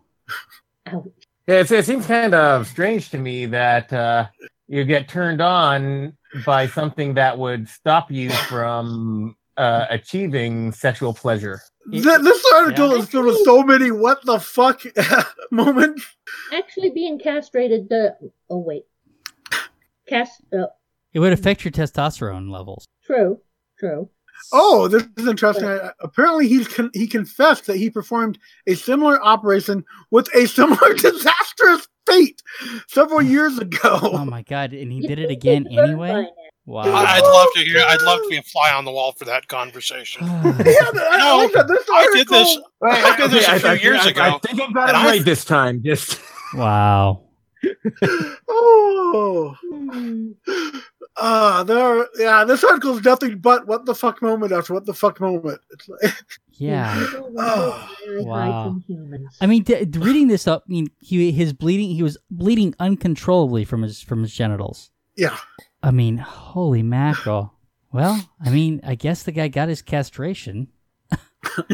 [1.48, 4.28] Yeah, it's, it seems kind of strange to me that uh,
[4.68, 11.62] you get turned on by something that would stop you from uh, achieving sexual pleasure.
[11.94, 12.98] It- Th- this article yeah.
[13.02, 14.82] is filled with so many what the fuck
[15.52, 16.06] moments.
[16.54, 17.90] Actually, being castrated.
[17.92, 18.10] Uh,
[18.50, 18.84] oh wait,
[20.06, 20.42] cast.
[20.52, 20.66] Uh,
[21.14, 22.86] It would affect your testosterone levels.
[23.06, 23.40] true,
[23.80, 24.10] true.
[24.54, 25.80] Oh, this is interesting.
[26.00, 31.88] Apparently, he's con- he confessed that he performed a similar operation with a similar disastrous
[32.06, 32.42] fate
[32.88, 34.00] several years ago.
[34.02, 34.74] Oh my god!
[34.74, 36.30] And he did it again it's done by anyway.
[36.66, 36.84] Wow.
[36.84, 37.82] I- I'd love to hear.
[37.88, 40.26] I'd love to be a fly on the wall for that conversation.
[40.28, 41.64] yeah, I, I.
[41.64, 42.58] This I did article- this.
[42.84, 44.22] I did this a few years ago.
[44.22, 45.82] I think I got it and I- right this time.
[45.84, 46.20] Just
[46.54, 47.22] wow.
[48.50, 49.56] Oh.
[51.20, 52.08] Uh, there.
[52.18, 55.60] Yeah, this article is nothing but what the fuck moment after what the fuck moment.
[55.72, 56.14] It's like,
[56.54, 57.06] Yeah.
[57.38, 57.90] Oh,
[58.22, 58.52] wow.
[58.52, 59.38] high from humans.
[59.40, 61.90] I mean, d- d- reading this up, I mean, he his bleeding.
[61.96, 64.90] He was bleeding uncontrollably from his from his genitals.
[65.16, 65.38] yeah.
[65.84, 67.54] I mean, holy mackerel.
[67.94, 70.68] Well, I mean, I guess the guy got his castration.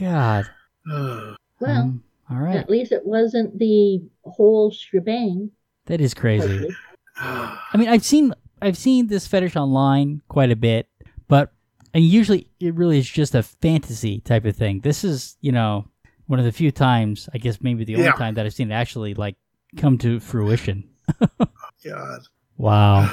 [0.00, 0.46] God.
[1.60, 2.56] Well, Um, all right.
[2.56, 5.52] at least it wasn't the whole shebang.
[5.86, 6.68] That is crazy.
[7.16, 10.88] I mean, I've seen I've seen this fetish online quite a bit,
[11.28, 11.52] but
[11.94, 14.80] and usually it really is just a fantasy type of thing.
[14.80, 15.86] This is, you know,
[16.26, 18.12] one of the few times, I guess maybe the only Yeah.
[18.12, 19.36] time that I've seen it actually like
[19.76, 20.88] come to fruition.
[21.84, 22.20] God.
[22.56, 23.10] Wow.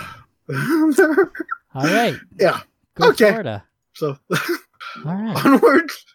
[1.76, 2.16] All right.
[2.40, 2.60] yeah.
[2.96, 3.30] Go Okay.
[3.30, 3.64] Florida.
[3.94, 4.18] So
[5.06, 5.46] All right.
[5.46, 6.06] onwards.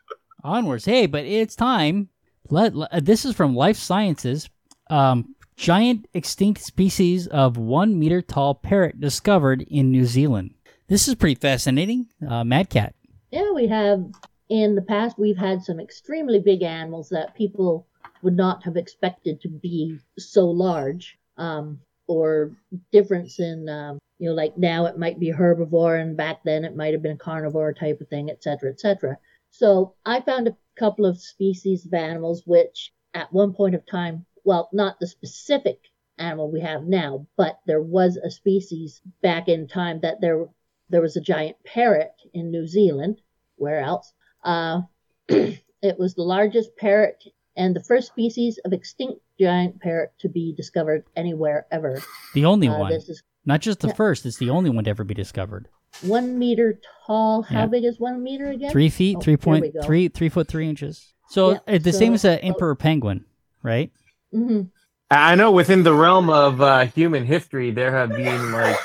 [0.43, 0.85] Onwards.
[0.85, 2.09] Hey, but it's time.
[2.51, 4.49] Let, let- this is from Life Sciences.
[4.91, 10.55] Um, giant extinct species of one meter tall parrot discovered in New Zealand.
[10.89, 12.09] This is pretty fascinating.
[12.27, 12.95] Uh, Mad Cat.
[13.31, 14.05] Yeah, we have
[14.49, 17.87] in the past we've had some extremely big animals that people
[18.23, 21.19] would not have expected to be so large.
[21.37, 22.53] Um, or
[22.93, 26.77] difference in um, you know, like now it might be herbivore and back then it
[26.77, 29.19] might have been a carnivore type of thing, etc., cetera, et cetera.
[29.51, 34.27] So I found a couple of species of animals which at one point of time,
[34.45, 35.81] well, not the specific
[36.19, 40.47] animal we have now, but there was a species back in time that there
[40.91, 43.21] there was a giant parrot in New Zealand.
[43.57, 44.13] Where else?
[44.45, 44.83] Uh,
[45.29, 47.25] it was the largest parrot
[47.57, 52.01] and the first species of extinct giant parrot to be discovered anywhere ever.
[52.35, 52.91] The only Uh, one.
[52.93, 53.95] this is Not just the Yeah.
[53.95, 55.69] first, it's the only one to ever be discovered.
[56.03, 57.43] one meter tall.
[57.43, 57.67] How Yeah.
[57.67, 58.71] big is one meter again?
[58.73, 61.15] Three feet, Oh, three point three three foot three inches.
[61.29, 63.25] So Yeah, the same as an emperor penguin,
[63.63, 63.93] right?
[64.35, 64.63] Hmm
[65.11, 68.77] I know within the realm of uh, human history, there have been like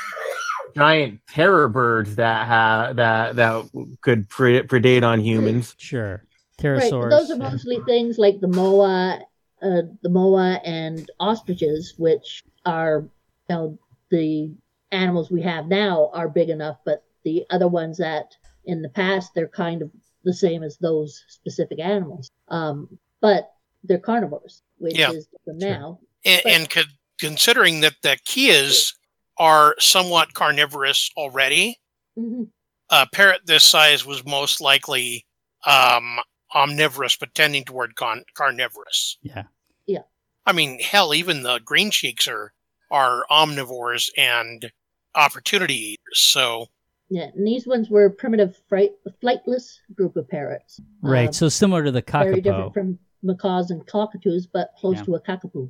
[0.76, 5.76] giant terror birds that ha- that that could pre- predate on humans.
[5.78, 6.24] Sure.
[6.60, 7.02] pterosaurs.
[7.02, 9.22] Right, those are and- mostly things like the moa,
[9.62, 13.10] uh, the moa and ostriches, which are,
[13.50, 13.80] you know,
[14.12, 14.52] the
[14.92, 18.36] animals we have now are big enough, but the other ones that
[18.66, 19.90] in the past they're kind of
[20.26, 22.30] the same as those specific animals.
[22.50, 23.52] Um, but
[23.84, 25.12] they're carnivores, which Yeah.
[25.12, 25.70] is different Sure.
[25.72, 26.00] now.
[26.26, 26.84] And, But- and con-
[27.20, 28.94] considering that the Kias
[29.38, 31.80] are somewhat carnivorous already,
[32.16, 32.44] hmm
[32.92, 35.24] a parrot this size was most likely
[35.68, 36.20] um,
[36.56, 39.18] omnivorous, but tending toward con- carnivorous.
[39.22, 39.44] Yeah.
[39.86, 40.02] Yeah.
[40.48, 42.54] I mean, hell, even the green cheeks are
[42.90, 44.72] are omnivores and
[45.14, 46.18] opportunity eaters.
[46.20, 46.68] So
[47.10, 50.80] Yeah, and these ones were primitive fright, flightless group of parrots.
[51.04, 51.28] Right.
[51.28, 55.04] Um, so similar to the very different from macaws and cockatoos, but close Yeah.
[55.04, 55.70] to a kakapo.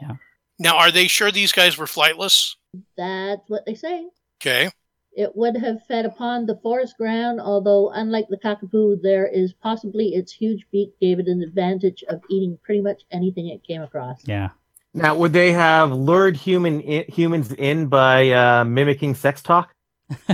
[0.00, 0.16] Yeah.
[0.58, 2.54] Now, are they sure these guys were flightless?
[2.96, 4.06] That's what they say.
[4.40, 4.70] Okay.
[5.16, 10.08] It would have fed upon the forest ground, although, unlike the kakapo, there is possibly
[10.14, 14.20] its huge beak gave it an advantage of eating pretty much anything it came across.
[14.26, 14.50] yeah.
[14.96, 19.72] Now, would they have lured human i- humans in by uh, mimicking sex talk?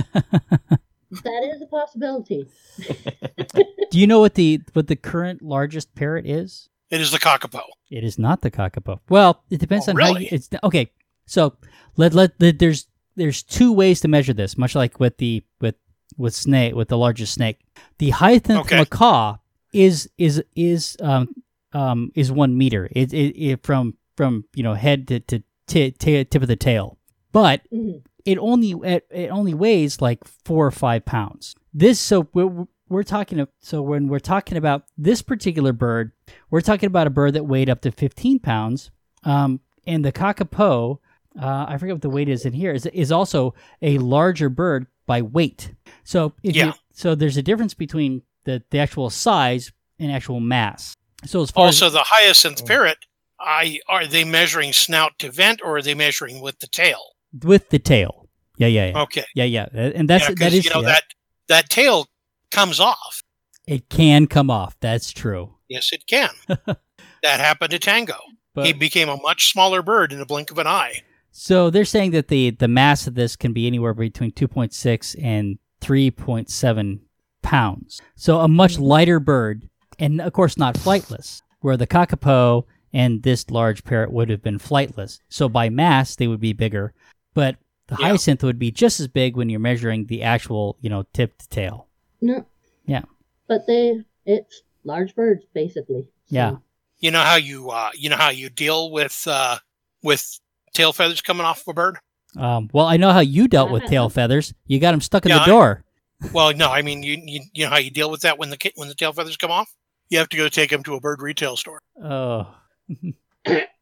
[1.23, 2.47] That is a possibility.
[3.91, 6.69] Do you know what the what the current largest parrot is?
[6.89, 7.61] It is the kakapo.
[7.89, 8.99] It is not the kakapo.
[9.09, 10.23] Well, it depends Oh, on how really?
[10.23, 10.91] you, it's okay.
[11.25, 11.55] So
[11.97, 15.75] let, let let there's there's two ways to measure this, much like with the with
[16.17, 17.59] with snake with the largest snake.
[17.97, 18.77] The hyacinth Okay.
[18.77, 19.37] macaw
[19.73, 21.33] is is is um
[21.73, 22.87] um is one meter.
[22.91, 26.55] It, it, it from from you know head to to t- t- tip of the
[26.55, 26.97] tail,
[27.31, 28.01] but Mhm.
[28.25, 31.55] It only it, it only weighs like four or five pounds.
[31.73, 36.11] This so we're we're talking of, so when we're talking about this particular bird,
[36.49, 38.91] we're talking about a bird that weighed up to fifteen pounds.
[39.23, 40.99] Um, and the kakapo,
[41.41, 44.87] uh, I forget what the weight is in here, is is also a larger bird
[45.05, 45.73] by weight.
[46.03, 46.73] So if you, Yeah.
[46.93, 50.95] so there's a difference between the the actual size and actual mass.
[51.25, 52.97] So as far Also, as the hyacinth parrot.
[53.43, 57.01] I are they measuring snout to vent, or are they measuring with the tail?
[57.43, 59.25] With the tail, yeah, yeah, yeah, Okay.
[59.35, 61.03] yeah, yeah, and that's yeah, that is you know yeah, that
[61.47, 62.07] that tail
[62.51, 63.23] comes off.
[63.67, 64.75] it can come off.
[64.79, 65.55] That's true.
[65.69, 66.29] Yes, it can.
[66.47, 68.17] that happened to Tango.
[68.53, 71.03] But he became a much smaller bird in the blink of an eye.
[71.31, 75.57] So they're saying that the the mass of this can be anywhere between 2.6 and
[75.81, 76.99] 3.7
[77.41, 78.01] pounds.
[78.15, 78.83] So a much mm-hmm.
[78.83, 84.29] lighter bird, and of course not flightless, where the kakapo and this large parrot would
[84.29, 85.19] have been flightless.
[85.29, 86.93] So by mass they would be bigger,
[87.33, 87.57] but
[87.87, 88.07] the Yeah.
[88.07, 91.49] hyacinth would be just as big when you're measuring the actual, you know, tip to
[91.49, 91.87] tail.
[92.21, 92.45] No.
[92.85, 93.03] Yeah.
[93.47, 96.03] But they, it's large birds, basically.
[96.25, 96.55] So, Yeah.
[96.99, 99.57] You know how you uh, you know how you deal with uh,
[100.03, 100.39] with
[100.73, 101.97] tail feathers coming off of a bird.
[102.37, 104.53] Um, well, I know how you dealt with tail feathers.
[104.67, 105.83] You got them stuck in Yeah, the I- door.
[106.31, 108.57] Well, no, I mean you, you you know how you deal with that when the
[108.57, 109.73] ki- when the tail feathers come off.
[110.09, 111.81] You have to go take them to a bird retail store.
[111.99, 112.53] Oh.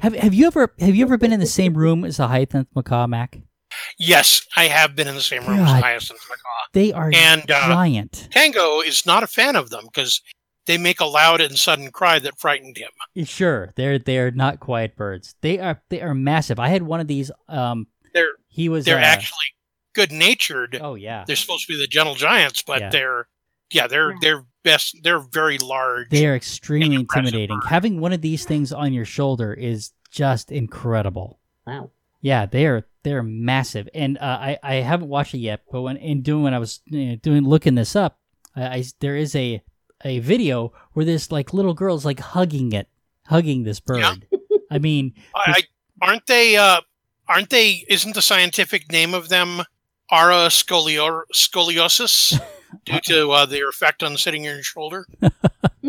[0.00, 2.68] have have you ever have you ever been in the same room as a hyacinth
[2.74, 3.38] macaw, Mac?
[3.98, 5.78] Yes, I have been in the same room as God.
[5.78, 6.40] a hyacinth macaw.
[6.72, 8.28] They are And uh, giant.
[8.30, 10.20] Tango is not a fan of them because
[10.66, 13.26] they make a loud and sudden cry that frightened him.
[13.26, 15.34] Sure, they're they're not quiet birds.
[15.40, 16.58] They are they are massive.
[16.58, 17.30] I had one of these.
[17.48, 18.84] Um, They're he was.
[18.84, 19.46] they're uh, actually
[19.94, 20.78] good natured.
[20.80, 22.90] Oh yeah, They're supposed to be the gentle giants, but Yeah.
[22.90, 23.28] they're
[23.72, 24.96] yeah they're they're best.
[25.02, 26.08] They're very large.
[26.10, 27.60] they are extremely intimidating.
[27.60, 27.68] bird.
[27.68, 31.38] Having one of these things on your shoulder is just incredible.
[31.66, 31.90] Wow.
[32.20, 35.62] Yeah, they're they're massive, and uh, I I haven't watched it yet.
[35.70, 38.18] But when in doing when I was you know, doing looking this up,
[38.56, 39.62] I, I there is a
[40.04, 42.88] a video where this like little girl's like hugging it,
[43.26, 43.98] hugging this bird.
[43.98, 44.38] Yeah.
[44.70, 45.62] I mean, I,
[46.00, 46.80] I aren't they uh
[47.28, 49.62] aren't they isn't the scientific name of them
[50.10, 52.40] ara scolio- scoliosis
[52.84, 55.06] due to uh, their effect on sitting on your shoulder?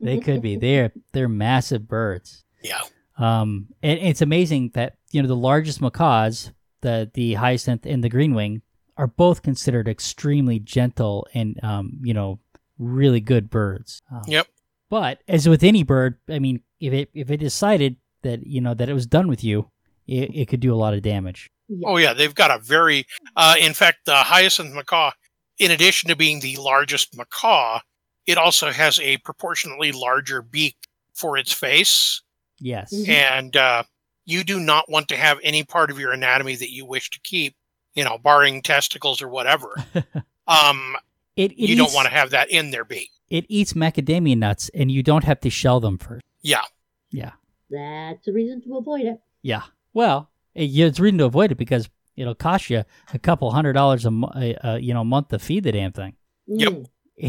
[0.00, 0.56] they could be.
[0.56, 2.44] They're they're massive birds.
[2.62, 2.80] Yeah.
[3.18, 8.08] Um, and it's amazing that you know the largest macaws, the the hyacinth and the
[8.08, 8.62] green wing,
[8.96, 12.40] are both considered extremely gentle and um, you know,
[12.78, 14.02] really good birds.
[14.10, 14.46] Um, Yep.
[14.90, 18.74] But as with any bird, I mean, if it if it decided that you know
[18.74, 19.70] that it was done with you,
[20.06, 21.50] it, it could do a lot of damage.
[21.84, 25.12] Oh yeah, they've got a very uh in fact the hyacinth macaw
[25.58, 27.80] in addition to being the largest macaw,
[28.26, 30.76] it also has a proportionately larger beak
[31.14, 32.22] for its face
[32.58, 32.92] Yes.
[32.94, 33.08] Mhm.
[33.08, 33.82] and uh
[34.24, 37.18] you do not want to have any part of your anatomy that you wish to
[37.24, 37.56] keep,
[37.94, 39.74] you know, barring testicles or whatever.
[40.46, 40.96] um
[41.36, 43.10] It, it you don't want to have that in their beak.
[43.30, 46.22] It eats macadamia nuts, and you don't have to shell them first.
[46.42, 46.64] Yeah.
[47.10, 47.32] Yeah.
[47.70, 49.18] That's a reason to avoid it.
[49.42, 49.62] Yeah.
[49.94, 52.84] Well, it, yeah, it's reason to avoid it because it'll cost you
[53.14, 55.92] a couple hundred dollars a, mo- a, a you know month to feed the damn
[55.92, 56.14] thing.
[56.46, 56.86] Yep.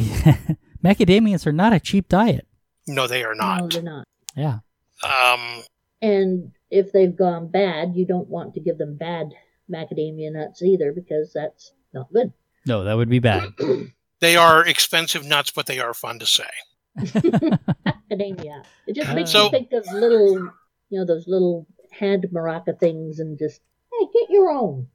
[0.84, 2.48] Macadamias are not a cheap diet.
[2.88, 3.58] No, they are not.
[3.58, 3.72] No, not.
[3.74, 4.08] they're not.
[4.36, 4.60] Yeah.
[5.04, 5.64] Um,
[6.02, 9.34] And if they've gone bad, you don't want to give them bad
[9.72, 12.34] macadamia nuts either because that's not good.
[12.66, 13.50] No, that would be bad.
[14.20, 16.50] they are expensive nuts, but they are fun to say.
[16.98, 18.64] Macadamia.
[18.88, 20.52] It just makes So- you think of little,
[20.90, 23.62] you know, those little hand maraca things and just,
[24.06, 24.88] hey, get your own.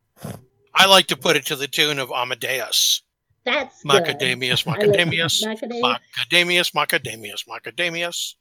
[0.74, 3.02] I like to put it to the tune of Amadeus.
[3.44, 4.04] That's good.
[4.04, 8.34] Macadamius, I like macadamius, macadamius, macadamius, macadamius.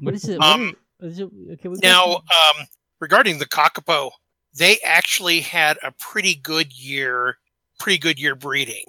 [0.00, 0.40] what is it?
[0.40, 2.66] Um, is, is it okay, we Now, um,
[3.00, 4.10] regarding the Kakapo,
[4.54, 7.38] they actually had a pretty good year,
[7.80, 8.84] pretty good year breeding.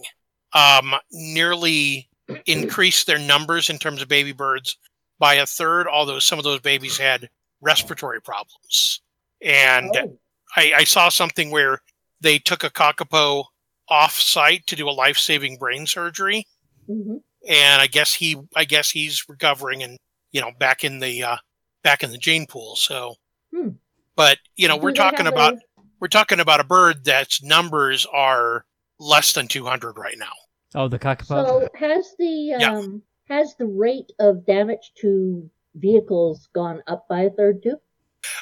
[0.53, 2.07] Um, nearly
[2.45, 4.77] increased their numbers in terms of baby birds
[5.17, 7.29] by a third, although some of those babies had
[7.61, 9.01] respiratory problems.
[9.41, 10.19] And Oh,
[10.55, 11.79] I, I saw something where
[12.21, 13.45] they took a Kakapo
[13.89, 16.45] off site to do a life saving brain surgery.
[16.89, 17.21] mhm.
[17.47, 19.97] And I guess he, I guess he's recovering and,
[20.31, 21.37] you know, back in the, uh,
[21.83, 22.75] back in the gene pool.
[22.77, 23.15] So,
[23.53, 23.69] Hmm.
[24.15, 28.65] but you know, we're talking about, a- we're talking about a bird that's numbers are
[28.99, 30.31] less than 200 right now.
[30.75, 31.27] oh, the kakapo.
[31.45, 32.77] So has the Yeah.
[32.77, 37.77] um has the rate of damage to vehicles gone up by a third too?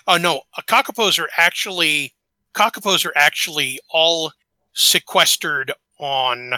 [0.07, 2.13] Oh no, uh, kakapos are actually
[2.53, 4.31] kakapos are actually all
[4.73, 6.53] sequestered on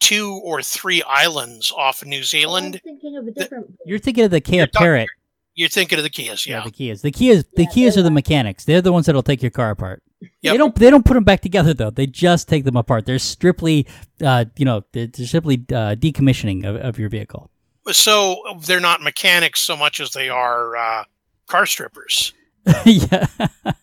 [0.00, 2.80] two or three islands off of New I'm Zealand.
[2.84, 3.74] thinking of a different.
[3.84, 5.08] You're thinking of the Kia You're Parrot.
[5.54, 6.64] You're thinking of the Kias, Yeah, yeah.
[6.64, 7.00] the Kias.
[7.00, 7.44] The Kias.
[7.56, 8.64] The Yeah, Kias they're are the mechanics.
[8.64, 10.02] They're the ones that'll take your car apart.
[10.42, 10.74] They don't.
[10.74, 11.90] They don't put them back together though.
[11.90, 13.06] They just take them apart.
[13.06, 13.86] They're strictly,
[14.22, 17.50] uh, you know, they're, they're strictly uh, decommissioning of, of your vehicle.
[17.90, 21.04] So they're not mechanics so much as they are uh,
[21.46, 22.32] car strippers.
[22.84, 23.26] yeah.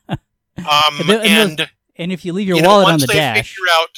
[0.10, 3.08] Um, And and and And if you leave your you know, wallet on once the
[3.08, 3.90] they dash, figure out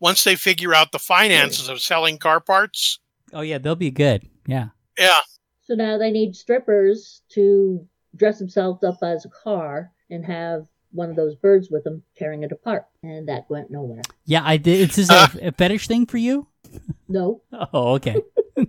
[0.00, 2.98] once they figure out the finances of selling car parts,
[3.32, 4.28] oh yeah, they'll be good.
[4.46, 4.68] Yeah.
[4.98, 5.20] yeah,
[5.64, 7.86] So now they need strippers to
[8.16, 12.42] dress themselves up as a car and have one of those birds with them tearing
[12.44, 14.00] it apart, and that went nowhere.
[14.24, 14.88] Yeah, I did.
[14.90, 15.28] Is this Uh.
[15.42, 16.46] a, a fetish thing for you?
[17.08, 18.22] No, Oh, okay.
[18.56, 18.68] it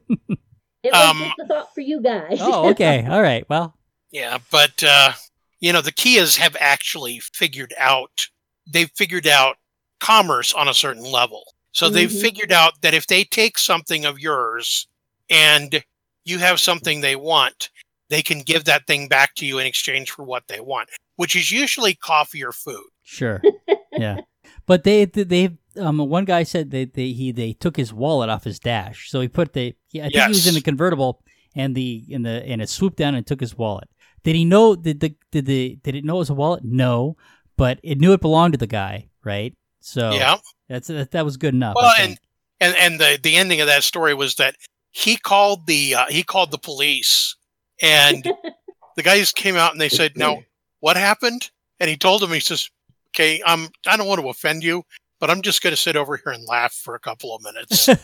[0.91, 2.37] was Um, just a thought for you guys.
[2.41, 3.05] Oh, okay.
[3.09, 3.47] All right.
[3.49, 3.75] Well,
[4.11, 4.39] yeah.
[4.51, 5.13] But uh,
[5.59, 8.27] you know, the Kias have actually figured out
[8.71, 9.57] they've figured out
[9.99, 11.43] commerce on a certain level.
[11.71, 12.21] So they've Mhm.
[12.21, 14.87] figured out that if they take something of yours
[15.29, 15.83] and
[16.25, 17.69] you have something they want,
[18.09, 21.35] they can give that thing back to you in exchange for what they want, which
[21.35, 22.85] is usually coffee or food.
[23.03, 23.41] sure.
[23.97, 24.17] yeah.
[24.65, 28.43] But they they um one guy said they they he they took his wallet off
[28.43, 29.09] his dash.
[29.09, 30.61] So he put the yeah, I think he was in Yes.
[30.61, 31.23] the convertible
[31.55, 33.89] and the in the and it swooped down and took his wallet.
[34.23, 36.63] Did he know did the did the did it know it was a wallet?
[36.63, 37.17] No,
[37.57, 39.55] but it knew it belonged to the guy, right?
[39.79, 40.37] So Yeah.
[40.67, 41.75] that's that, that was good enough.
[41.75, 42.19] Well, and
[42.59, 44.55] and and the the ending of that story was that
[44.91, 47.35] he called the uh, he called the police,
[47.81, 48.27] and
[48.95, 50.43] the guys came out and they said, "No,
[50.79, 52.69] what happened?" And he told them, he says,
[53.15, 54.83] "Okay, um, I don't want to offend you,
[55.19, 57.87] but I'm just going to sit over here and laugh for a couple of minutes."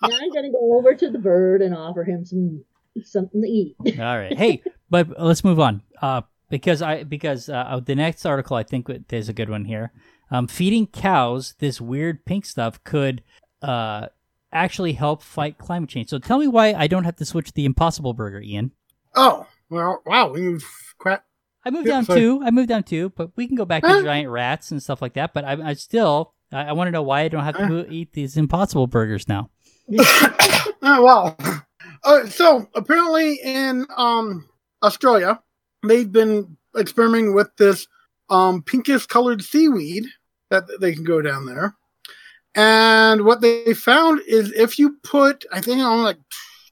[0.08, 2.64] now I'm gonna go over to the bird and offer him some
[3.02, 3.76] something to eat.
[3.98, 4.36] All right.
[4.36, 5.82] Hey, but let's move on.
[6.00, 9.92] Uh, because I because uh, the next article I think there's a good one here.
[10.30, 13.22] Um, feeding cows this weird pink stuff could
[13.62, 14.08] uh
[14.52, 16.08] actually help fight climate change.
[16.10, 18.70] So tell me why I don't have to switch the Impossible Burger, Ian.
[19.16, 20.34] Oh, well, wow.
[20.34, 20.64] You've
[20.98, 21.24] crap.
[21.64, 22.20] I moved Yeah, down sorry.
[22.20, 22.42] two.
[22.44, 25.14] I moved down two, but we can go back to giant rats and stuff like
[25.14, 25.32] that.
[25.34, 27.84] But I, I still I, I want to know why I don't have to Huh?
[27.88, 29.50] eat these Impossible Burgers now.
[29.92, 31.36] Oh, wow.
[32.02, 34.48] Uh, so apparently in um,
[34.82, 35.40] Australia,
[35.86, 37.86] they've been experimenting with this
[38.30, 40.04] um, pinkish colored seaweed
[40.50, 41.74] that they can go down there.
[42.54, 46.18] And what they found is if you put, I think on like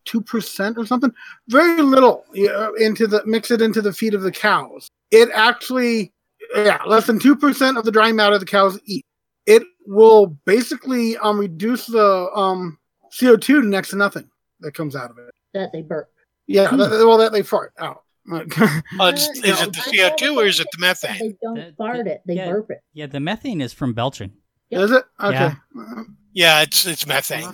[0.04, 1.12] two percent or something,
[1.48, 4.88] very little you know, into the mix it into the feed of the cows.
[5.10, 6.12] It actually,
[6.54, 9.04] yeah, less than two percent of the dry matter the cows eat.
[9.46, 12.78] It will basically um reduce the um
[13.18, 15.30] CO two next to nothing that comes out of it.
[15.54, 16.08] that they burp.
[16.46, 16.78] Yeah, Hmm.
[16.78, 18.02] that, well, that they fart out.
[18.32, 18.58] Uh, it's-
[19.00, 19.12] Uh,
[19.44, 21.18] is it the CO2 or is it the methane?
[21.18, 22.50] They don't That- fart it; they yeah.
[22.50, 22.82] burp it.
[22.94, 24.32] Yeah, the methane is from belching.
[24.70, 25.52] Is it okay?
[25.74, 26.02] Yeah.
[26.32, 27.52] Yeah, it's it's methane.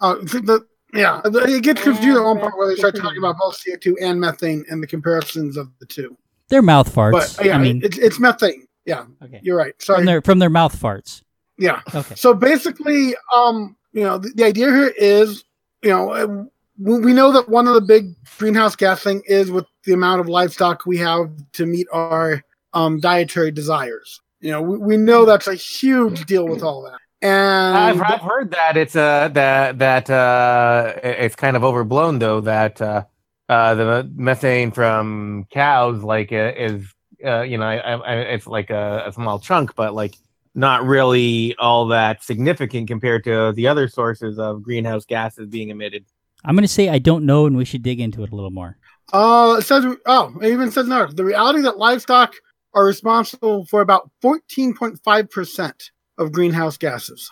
[0.00, 3.18] Oh, I think that yeah, it gets confused at one point where they start talking
[3.18, 6.16] about both CO two and methane and the comparisons of the two.
[6.48, 7.36] They're mouth farts.
[7.36, 8.66] But yeah, I mean, it's it's methane.
[8.84, 9.40] Yeah, okay.
[9.42, 9.74] you're right.
[9.80, 10.04] From Sorry.
[10.06, 11.22] their from their mouth farts.
[11.56, 11.80] Yeah.
[11.94, 12.14] Okay.
[12.16, 15.44] So basically, um, you know, the, the idea here is,
[15.82, 16.44] you know, uh,
[16.78, 20.28] we, know that one of the big greenhouse gas thing is with the amount of
[20.28, 24.20] livestock we have to meet our um, dietary desires.
[24.40, 26.98] You know, we, we know that's a huge deal with all that.
[27.20, 32.40] And I've, I've heard that it's uh that that uh it's kind of overblown though
[32.40, 33.04] that uh,
[33.48, 36.84] uh the methane from cows like uh, is
[37.24, 40.16] uh you know I, I, it's like a, a small chunk but like
[40.54, 46.04] not really all that significant compared to the other sources of greenhouse gases being emitted.
[46.44, 48.50] I'm going to say I don't know, and we should dig into it a little
[48.50, 48.76] more.
[49.12, 51.06] Uh, it says, oh, it even says no.
[51.06, 52.34] The reality that livestock
[52.74, 57.30] are responsible for about 14.5% of greenhouse gases.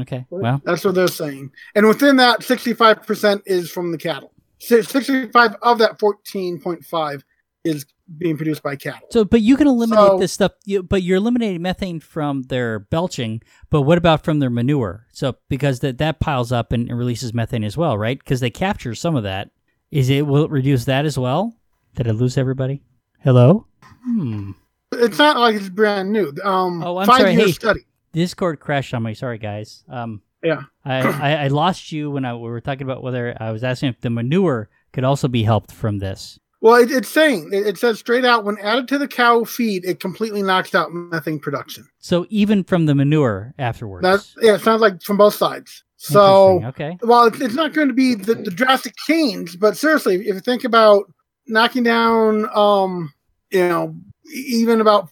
[0.00, 0.24] Okay.
[0.30, 1.52] Well, That's what they're saying.
[1.74, 4.32] And within that, 65% is from the cattle.
[4.58, 7.22] Si- 65 of that 14.5
[7.64, 7.86] is
[8.18, 9.08] being produced by cattle.
[9.10, 12.78] so but you can eliminate So- this stuff, you, but you're eliminating methane from their
[12.80, 13.40] belching.
[13.70, 15.06] But what about from their manure?
[15.12, 18.18] So because that that piles up and releases methane as well, right?
[18.18, 19.50] Because they capture some of that.
[19.90, 21.56] Is it will it reduce that as well?
[21.94, 22.82] Did I lose everybody?
[23.20, 23.66] Hello.
[24.02, 24.50] Hmm.
[24.92, 26.32] It's not like it's brand new.
[26.42, 27.34] Um, Oh, I'm five sorry.
[27.34, 27.52] Hey.
[27.52, 27.80] study.
[28.12, 29.14] Discord crashed on me.
[29.14, 29.82] Sorry, guys.
[29.88, 30.62] Um, Yeah.
[30.84, 33.88] I, I, I lost you when I we were talking about whether I was asking
[33.88, 36.38] if the manure could also be helped from this.
[36.64, 39.84] Well, it, it's saying, it, it says straight out when added to the cow feed,
[39.84, 41.86] it completely knocks out methane production.
[41.98, 44.02] So even from the manure afterwards.
[44.02, 45.84] That's, yeah, it sounds like from both sides.
[45.98, 46.96] So, okay.
[47.02, 50.40] well, it's, it's not going to be the, the drastic change, but seriously, if you
[50.40, 51.12] think about
[51.46, 53.12] knocking down, um,
[53.50, 53.94] you know,
[54.34, 55.10] even about,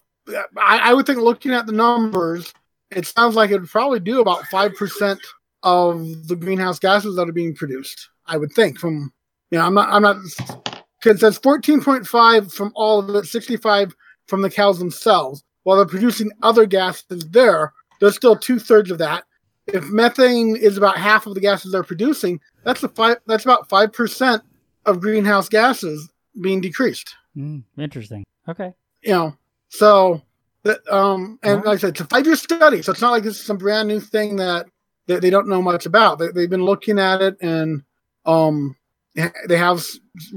[0.57, 2.51] I, I would think looking at the numbers,
[2.89, 5.19] it sounds like it would probably do about 5%
[5.61, 8.09] of the greenhouse gases that are being produced.
[8.25, 9.13] I would think from,
[9.51, 10.15] you know, I'm not, I'm not,
[11.03, 13.95] because that's 14.5 from all of it, 65
[14.27, 15.43] from the cows themselves.
[15.63, 19.25] While they're producing other gases there, there's still two thirds of that
[19.67, 23.17] if methane is about half of the gases they're producing, that's a five.
[23.27, 24.43] That's about five percent
[24.85, 27.15] of greenhouse gases being decreased.
[27.35, 28.25] Mm, interesting.
[28.47, 28.73] Okay.
[29.01, 29.37] You know,
[29.69, 30.21] so
[30.63, 33.39] that um, and like I said, it's a five-year study, so it's not like this
[33.39, 34.67] is some brand new thing that
[35.07, 36.19] that they don't know much about.
[36.19, 37.83] They, they've been looking at it, and
[38.25, 38.75] um,
[39.47, 39.85] they have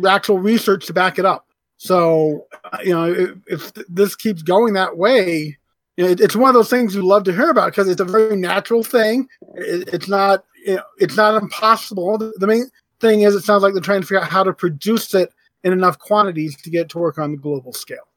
[0.08, 1.46] actual research to back it up.
[1.78, 5.58] So uh, you know, if, if this keeps going that way,
[5.96, 8.00] you know, it, it's one of those things you love to hear about because it's
[8.00, 9.28] a very natural thing.
[9.54, 12.18] It, it's not, you know, it's not impossible.
[12.18, 12.70] The, the main
[13.00, 15.32] thing is, it sounds like they're trying to figure out how to produce it
[15.64, 18.08] in enough quantities to get it to work on the global scale.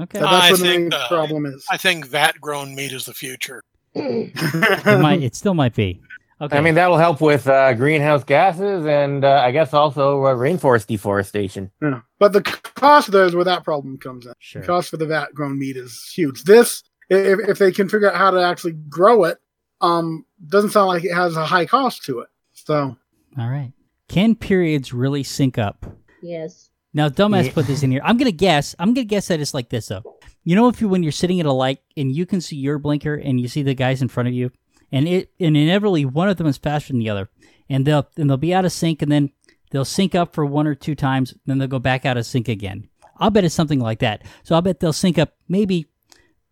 [0.00, 0.18] Okay.
[0.18, 1.66] So I that's what the think, main uh, problem is.
[1.70, 3.62] I think vat grown meat is the future.
[3.94, 5.22] it might.
[5.22, 6.00] It still might be.
[6.40, 6.56] Okay.
[6.56, 10.86] I mean, that'll help with uh, greenhouse gases and uh, I guess also uh, rainforest
[10.86, 11.72] deforestation.
[11.82, 12.02] Yeah.
[12.20, 14.32] But the cost there is where that problem comes in.
[14.38, 14.62] sure.
[14.62, 16.44] The cost for the vat grown meat is huge.
[16.44, 19.38] This, if, if they can figure out how to actually grow it,
[19.80, 22.28] um, doesn't sound like it has a high cost to it.
[22.52, 22.96] So
[23.38, 23.72] All right.
[24.08, 25.86] Can periods really sync up?
[26.22, 26.70] Yes.
[26.94, 27.52] Now, dumbass Yeah.
[27.52, 28.00] put this in here.
[28.04, 28.74] I'm gonna guess.
[28.78, 30.02] I'm gonna guess that it's like this though.
[30.44, 32.78] You know, if you when you're sitting at a light and you can see your
[32.78, 34.50] blinker and you see the guys in front of you,
[34.90, 37.28] and it and inevitably one of them is faster than the other,
[37.68, 39.30] and they'll and they'll be out of sync, and then
[39.70, 42.48] they'll sync up for one or two times, then they'll go back out of sync
[42.48, 42.88] again.
[43.18, 44.22] I'll bet it's something like that.
[44.44, 45.86] So I'll bet they'll sync up maybe.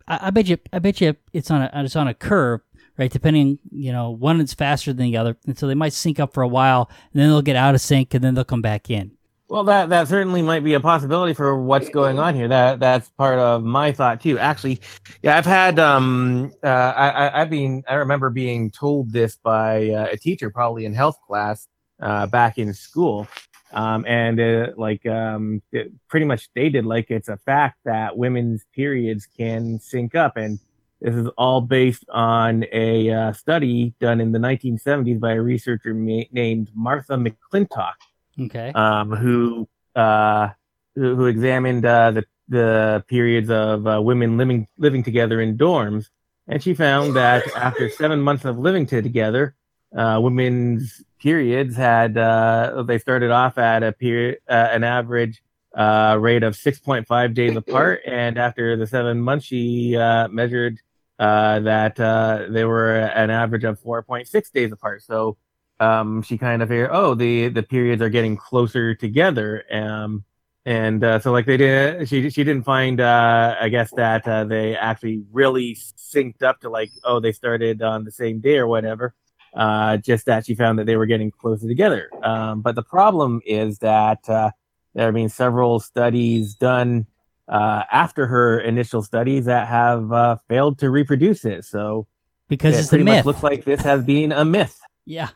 [0.08, 0.58] I, I bet you.
[0.72, 2.60] I bet you it's on a it's on a curve,
[2.98, 3.10] right?
[3.10, 6.34] Depending, you know, one is faster than the other, and so they might sync up
[6.34, 8.90] for a while, and then they'll get out of sync, and then they'll come back
[8.90, 9.15] in.
[9.48, 12.48] Well, that that certainly might be a possibility for what's going on here.
[12.48, 14.38] That that's part of my thought too.
[14.40, 14.80] Actually,
[15.22, 20.08] yeah, I've had um uh, I, I've been I remember being told this by uh,
[20.10, 21.68] a teacher probably in health class
[22.02, 23.28] uh, back in school,
[23.72, 28.64] um, and uh, like um it pretty much stated like it's a fact that women's
[28.74, 30.58] periods can sync up, and
[31.00, 35.94] this is all based on a uh, study done in the 1970s by a researcher
[35.94, 37.94] ma- named Martha McClintock
[38.40, 38.72] Okay.
[38.74, 40.50] um, who uh,
[40.94, 46.10] who, examined uh, the the periods of uh, women living living together in dorms,
[46.46, 49.54] and she found that after seven months of living together,
[49.96, 55.42] uh, women's periods had uh, they started off at a period uh, an average
[55.76, 60.28] uh, rate of six point five days apart, and after the seven months, she uh,
[60.28, 60.78] measured
[61.18, 65.02] uh, that uh, they were an average of four point six days apart.
[65.02, 65.36] So
[65.80, 69.64] um, she kind of figured, oh, the the periods are getting closer together.
[69.70, 70.24] Um,
[70.64, 74.44] and uh, so like they did, she she didn't find, uh, I guess that uh,
[74.44, 78.66] they actually really synced up to like, oh, they started on the same day or
[78.66, 79.14] whatever.
[79.54, 82.10] Uh, just that she found that they were getting closer together.
[82.22, 84.50] Um, but the problem is that uh,
[84.92, 87.06] there have been several studies done
[87.48, 91.64] uh, after her initial studies that have uh, failed to reproduce it.
[91.64, 92.06] So
[92.48, 94.78] because it it's pretty much looks like this has been a myth.
[95.06, 95.30] yeah,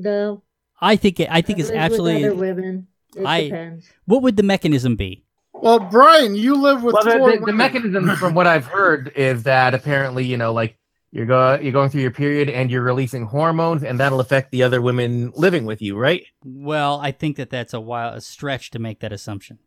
[0.00, 0.42] No.
[0.80, 1.28] I think it.
[1.30, 2.24] I think it's Live with absolutely.
[2.24, 2.86] other women.
[3.16, 3.86] It I- depends.
[4.06, 5.24] What would the mechanism be?
[5.54, 9.12] Well, Brian, you live with well, the, four the, the mechanism, from what I've heard,
[9.14, 10.76] is that apparently, you know, like
[11.12, 14.62] you're go you're going through your period and you're releasing hormones, and that'll affect the
[14.64, 16.24] other women living with you, right?
[16.44, 19.58] Well, I think that that's a while a stretch to make that assumption.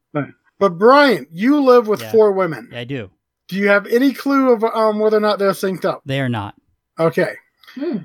[0.57, 2.11] But Brian, you live with Yeah.
[2.11, 2.71] four women.
[2.73, 3.11] I do.
[3.47, 6.01] Do you have any clue of um, whether or not they're synced up?
[6.05, 6.55] They are not.
[6.99, 7.36] Okay.
[7.76, 7.97] Hmm.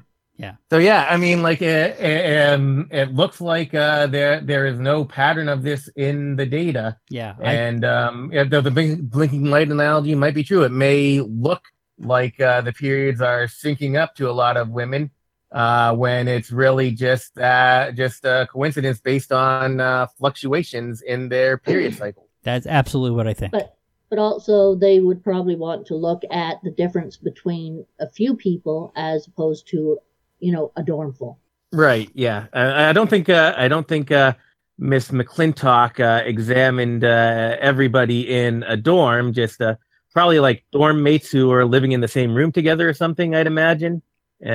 [0.71, 4.79] So yeah, I mean, like it, it, um, it looks like uh, there there is
[4.79, 7.35] no pattern of this in the data, Yeah.
[7.39, 8.71] I, and um, the, the
[9.03, 10.63] blinking light analogy might be true.
[10.63, 11.63] It may look
[11.99, 15.11] like uh, the periods are syncing up to a lot of women
[15.53, 21.59] uh, when it's really just uh, just a coincidence based on uh, fluctuations in their
[21.59, 22.29] period cycle.
[22.43, 23.53] that's absolutely what I think.
[23.53, 23.77] But
[24.09, 28.93] but also they would probably want to look at the difference between a few people
[28.97, 29.99] as opposed to
[30.41, 31.39] you know a dorm full.
[31.73, 32.11] Right.
[32.15, 32.47] Yeah.
[32.53, 33.29] I, I don't think.
[33.29, 34.35] Uh, I don't think uh,
[34.79, 39.33] Miss McClintock uh, examined uh, everybody in a dorm.
[39.33, 39.77] Just uh,
[40.13, 43.35] probably like dorm mates who are living in the same room together or something.
[43.35, 44.03] I'd imagine.
[44.45, 44.49] Uh,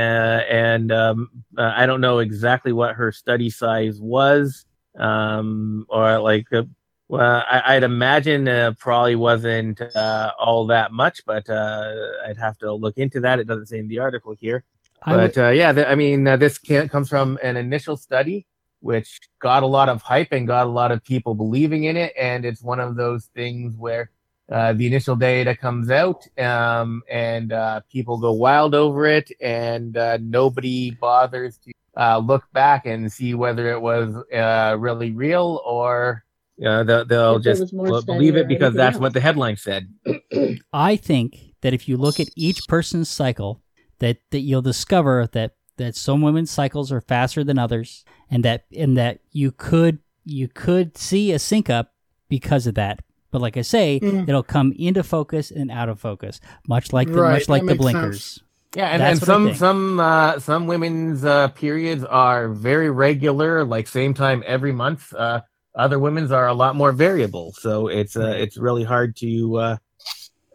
[0.49, 4.65] and um, uh, I don't know exactly what her study size was,
[4.97, 6.51] um, or like.
[6.51, 6.63] Uh,
[7.07, 11.93] well, I, I'd imagine probably wasn't uh, all that much, but uh,
[12.25, 13.37] I'd have to look into that.
[13.37, 14.63] It doesn't say in the article here
[15.05, 17.97] I would- but uh, yeah, th- I mean, uh, this can, comes from an initial
[17.97, 18.45] study
[18.85, 22.13] which got a lot of hype and got a lot of people believing in it,
[22.19, 24.11] and it's one of those things where
[24.51, 29.97] uh, the initial data comes out um, and uh, people go wild over it, and
[29.97, 35.61] uh, nobody bothers to uh, look back and see whether it was uh, really real
[35.65, 36.23] or.
[36.63, 39.01] Uh, they'll, they'll just was more bel- study believe it because that's else.
[39.01, 39.91] what the headline said.
[40.73, 43.61] I think that if you look at each person's cycle,
[43.99, 48.65] that, that you'll discover that, that some women's cycles are faster than others, and that
[48.75, 51.93] and that you could you could see a sync up
[52.29, 52.99] because of that.
[53.31, 54.27] But like I say, Mm.
[54.29, 57.73] it'll come into focus and out of focus, much like the Right, much like that
[57.73, 58.23] the blinkers.
[58.23, 58.39] sense.
[58.75, 64.13] Yeah, and, and some some uh, some women's uh, periods are very regular, like same
[64.13, 65.13] time every month.
[65.13, 65.41] Uh,
[65.75, 69.77] other women's are a lot more variable, so it's uh, it's really hard to uh,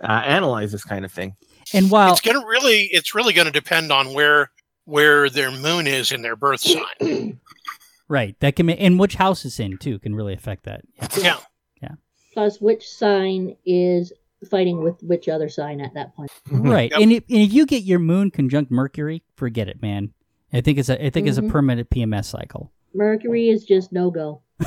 [0.03, 1.37] uh, analyze this kind of thing.
[1.75, 4.51] And while it's gonna really it's really gonna depend on where
[4.85, 7.41] where their moon is in their birth sign.
[8.09, 10.83] right, that can ma- and which house it's in too can really affect that.
[11.19, 11.37] Yeah.
[11.83, 11.93] Yeah.
[12.35, 14.13] Plus, which sign is
[14.51, 16.31] fighting with which other sign at that point?
[16.51, 17.01] Right, Yep.
[17.01, 20.13] and if, and if you get your moon conjunct Mercury, forget it, man.
[20.53, 21.51] I think it's a I think it's a Mhm.
[21.51, 22.73] permanent PMS cycle.
[22.95, 24.43] Mercury is just no go.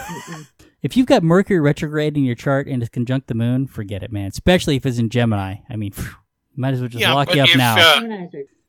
[0.81, 4.11] If you've got Mercury retrograde in your chart and it's conjunct the moon, forget it,
[4.11, 4.27] man.
[4.27, 5.55] Especially if it's in Gemini.
[5.69, 6.11] I mean, phew,
[6.55, 7.75] might as well just Yeah, lock you up if, now.
[7.77, 8.01] uh,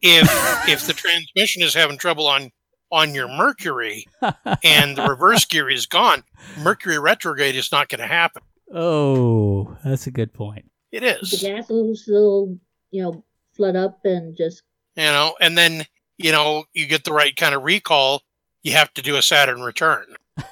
[0.02, 2.50] if if the transmission is having trouble on
[2.92, 4.06] on your Mercury
[4.64, 6.22] and the reverse gear is gone,
[6.58, 8.42] Mercury retrograde is not going to happen.
[8.72, 10.70] oh, that's a good point.
[10.92, 11.30] It is.
[11.30, 12.56] the gas will still,
[12.90, 13.24] you know,
[13.56, 14.62] flood up and just
[14.96, 15.84] you know, and then
[16.18, 18.22] you know you get the right kind of recall.
[18.62, 20.06] You have to do a Saturn return.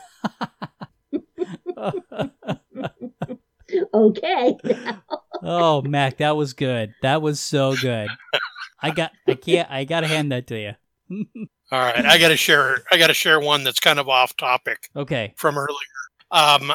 [3.94, 4.56] okay.
[5.43, 6.95] Oh, Mac, that was good.
[7.03, 8.09] That was so good.
[8.80, 10.74] I got I can't I got to hand that to you.
[11.70, 12.82] All right, I got to share.
[12.90, 14.88] I got to share one that's kind of off topic.
[14.97, 15.34] Okay.
[15.36, 15.76] from earlier.
[16.30, 16.72] Um,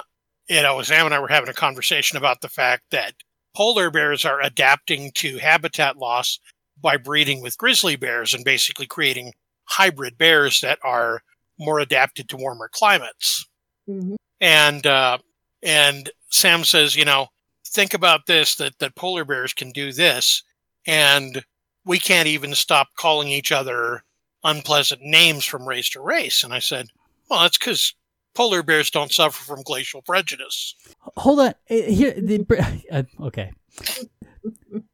[0.49, 3.13] you know, Sam and I were having a conversation about the fact that
[3.55, 6.39] polar bears are adapting to habitat loss
[6.81, 9.33] by breeding with grizzly bears and basically creating
[9.65, 11.21] hybrid bears that are
[11.59, 13.45] more adapted to warmer climates.
[13.89, 14.15] Mhm.
[14.39, 15.17] And uh,
[15.63, 17.27] and Sam says, you know,
[17.67, 20.43] think about this that that polar bears can do this,
[20.85, 21.43] and
[21.85, 24.03] we can't even stop calling each other
[24.43, 26.43] unpleasant names from race to race.
[26.43, 26.87] And I said,
[27.29, 27.93] well, that's because
[28.35, 30.75] polar bears don't suffer from glacial prejudice.
[31.17, 31.47] Hold on.
[31.47, 33.51] Uh, Here the uh, okay.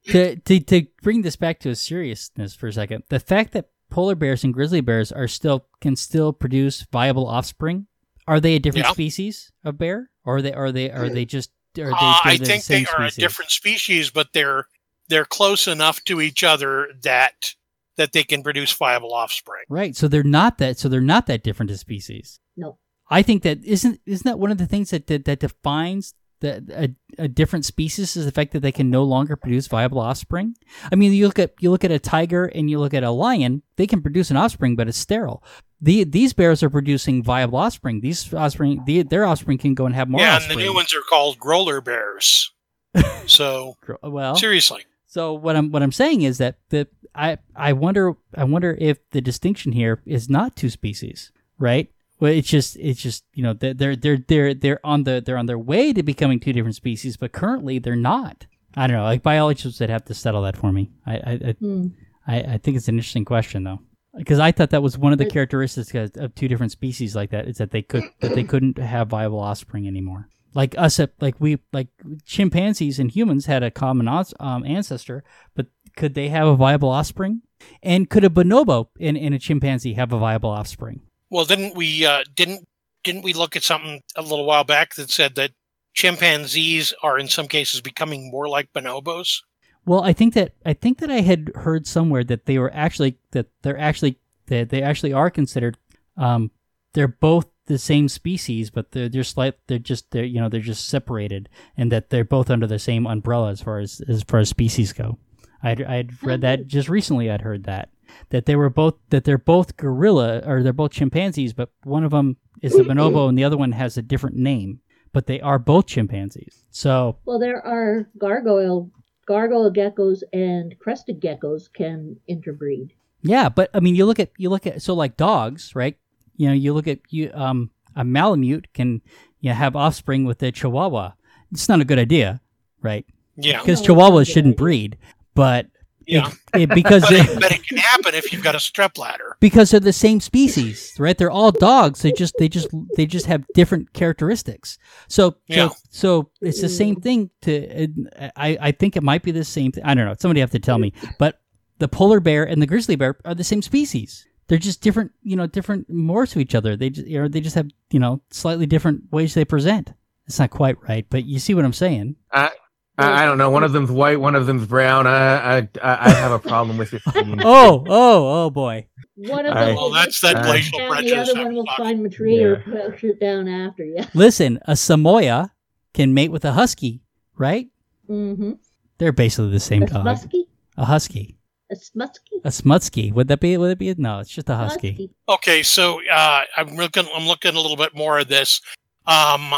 [0.08, 3.70] to, to to bring this back to a seriousness for a second, the fact that
[3.90, 7.88] polar bears and grizzly bears are still can still produce viable offspring.
[8.28, 8.94] Are they a different Yeah.
[8.94, 12.34] species of bear, or are they are they are they just are they, Uh, they're
[12.34, 13.18] I the think same they are species?
[13.18, 14.68] a different species, but they're
[15.10, 17.56] they're close enough to each other that
[17.98, 19.64] that they can produce viable offspring.
[19.70, 19.96] Right.
[19.96, 20.80] So they're not that.
[20.80, 22.40] So they're not that different as species.
[22.58, 22.78] No.
[23.10, 26.14] I think that isn't isn't that one of the things that that, that defines
[26.44, 30.00] the a, a different species is the fact that they can no longer produce viable
[30.00, 30.56] offspring.
[30.92, 33.10] I mean, you look at you look at a tiger and you look at a
[33.10, 35.44] lion; they can produce an offspring, but it's sterile.
[35.82, 38.02] The, these bears are producing viable offspring.
[38.02, 40.60] These offspring, the, their offspring can go and have more yeah, offspring.
[40.60, 42.52] and the new ones are called growler bears.
[43.26, 48.14] so Well, seriously, So what I'm what I'm saying is that the I I wonder
[48.36, 51.90] I wonder if the distinction here is not two species, right?
[52.24, 55.38] Well, it's just it's just you know they're they're they're they're they're on the they're
[55.38, 58.46] on their way to becoming two different species, but currently they're not.
[58.78, 59.04] I don't know.
[59.04, 60.90] Like biologists would have to settle that for me.
[61.06, 61.88] I I I, Hmm.
[62.26, 63.82] I, I think it's an interesting question though,
[64.18, 67.46] because I thought that was one of the characteristics of, two different species like that
[67.50, 70.30] is that they could that they couldn't have viable offspring anymore.
[70.54, 71.90] Like us, like we, like
[72.24, 75.66] chimpanzees and humans had a common um, ancestor, but
[75.98, 77.42] could they have a viable offspring?
[77.82, 81.02] And could a bonobo in, in a chimpanzee have a viable offspring?
[81.34, 82.68] Well, didn't we uh, didn't
[83.04, 85.50] didn't we look at something a little while back that said that
[85.96, 89.42] chimpanzees are in some cases becoming more like bonobos?
[89.84, 93.18] Well, I think that I think that I had heard somewhere that they were actually
[93.32, 95.76] that they're actually that they actually are considered
[96.18, 96.52] um
[96.94, 100.62] they're both the same species, but they're they're slight they're just they're you know they're
[100.62, 104.40] just separated, and that they're both under the same umbrella as far as as far
[104.40, 105.18] as species go.
[105.64, 107.32] I'd I'd read that just recently.
[107.32, 107.90] I'd heard that
[108.30, 112.12] that they were both that they're both gorilla or they're both chimpanzees, but one of
[112.12, 114.80] them is a bonobo and the other one has a different name,
[115.12, 116.66] but they are both chimpanzees.
[116.72, 118.90] So Well, there are gargoyle
[119.26, 122.94] gargoyle geckos and crested geckos can interbreed.
[123.22, 125.98] Yeah, but I mean, you look at you look at so like dogs, right?
[126.36, 129.02] You know, you look at you um a Malamute can
[129.40, 131.12] you know, have offspring with a Chihuahua.
[131.52, 132.42] It's not a good idea,
[132.82, 133.06] right?
[133.36, 134.64] Yeah, Because No, it's not a Chihuahuas shouldn't idea.
[134.64, 134.98] breed,
[135.36, 135.68] but
[136.08, 136.32] yeah.
[136.54, 139.38] it, it, because But it, but it can happen if you've got a strep ladder.
[139.40, 141.18] because they're the same species, right?
[141.18, 142.02] They're all dogs.
[142.02, 144.78] They just they just they just have different characteristics.
[145.08, 145.70] So Yeah.
[145.70, 147.30] so, so it's the same thing.
[147.42, 147.88] To
[148.36, 149.72] I I think it might be the same.
[149.72, 149.84] thing.
[149.84, 150.16] I don't know.
[150.20, 150.94] Somebody have to tell me.
[151.20, 151.40] But
[151.80, 154.26] the polar bear and the grizzly bear are the same species.
[154.48, 156.76] They're just different, you know, different more to each other.
[156.76, 159.94] They just, you know, they just have, you know, slightly different ways they present.
[160.28, 162.16] It's not quite right, but you see what I'm saying.
[162.32, 162.52] I,
[162.98, 163.50] I, I don't know.
[163.50, 165.08] One of them's white, one of them's brown.
[165.08, 167.40] I, I, I I have a problem with your theme.
[167.44, 168.86] Oh, oh, oh boy.
[169.16, 171.84] One of I- them Well, that's that Uh, glacial down, the other one will talking-
[171.86, 174.04] climb a tree or push it down after you.
[174.14, 175.52] Listen, a Samoa
[175.94, 177.02] can mate with a husky,
[177.36, 177.68] right?
[178.10, 178.54] Mm-hmm.
[179.00, 180.06] They're basically the same A dog.
[180.06, 180.44] smusky?
[180.78, 181.38] A husky.
[181.72, 182.38] A smutsky.
[182.46, 183.12] A smutsky.
[183.14, 183.58] Would that be?
[183.58, 183.94] Would it be?
[183.98, 184.90] No, it's just a husky.
[184.92, 185.10] Husky.
[185.30, 187.06] Okay, so uh, I'm looking.
[187.16, 188.62] I'm looking a little bit more at this.
[189.08, 189.54] Um,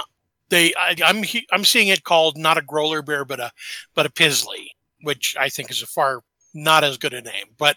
[0.50, 3.52] they, I, I'm, I'm seeing it called not a growler bear, but a,
[3.94, 4.70] but a pizzly,
[5.02, 6.22] which I think is a far
[6.54, 7.48] not as good a name.
[7.58, 7.76] But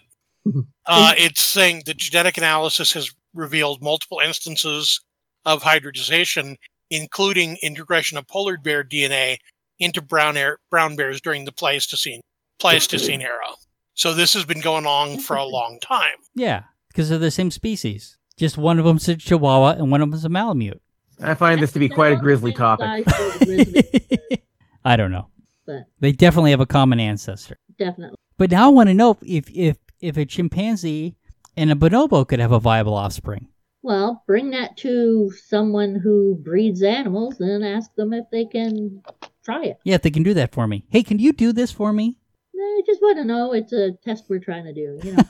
[0.85, 5.01] uh, it's saying the genetic analysis has revealed multiple instances
[5.45, 6.57] of hybridization,
[6.89, 9.37] including integration of polar bear DNA
[9.79, 12.21] into brown air, brown bears during the Pleistocene
[12.59, 13.47] Pleistocene era.
[13.93, 16.15] So this has been going on for a long time.
[16.35, 18.17] Yeah, because they're the same species.
[18.37, 20.81] Just one of them's a Chihuahua and one of them's a Malamute.
[21.21, 22.85] I find this to be quite a grisly topic.
[22.85, 24.43] Size for the grizzly,
[24.85, 25.27] I don't know.
[25.65, 27.57] but They definitely have a common ancestor.
[27.77, 28.15] definitely.
[28.37, 31.15] But now I want to know if if if a chimpanzee
[31.57, 33.47] and a bonobo could have a viable offspring.
[33.81, 39.01] Well, bring that to someone who breeds animals and ask them if they can
[39.43, 39.77] try it.
[39.83, 40.85] Yeah, if they can do that for me.
[40.89, 42.17] Hey, can you do this for me?
[42.55, 43.53] I just want to know.
[43.53, 44.99] It's a test we're trying to do.
[45.03, 45.23] You know,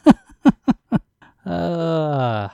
[1.51, 2.49] Uh,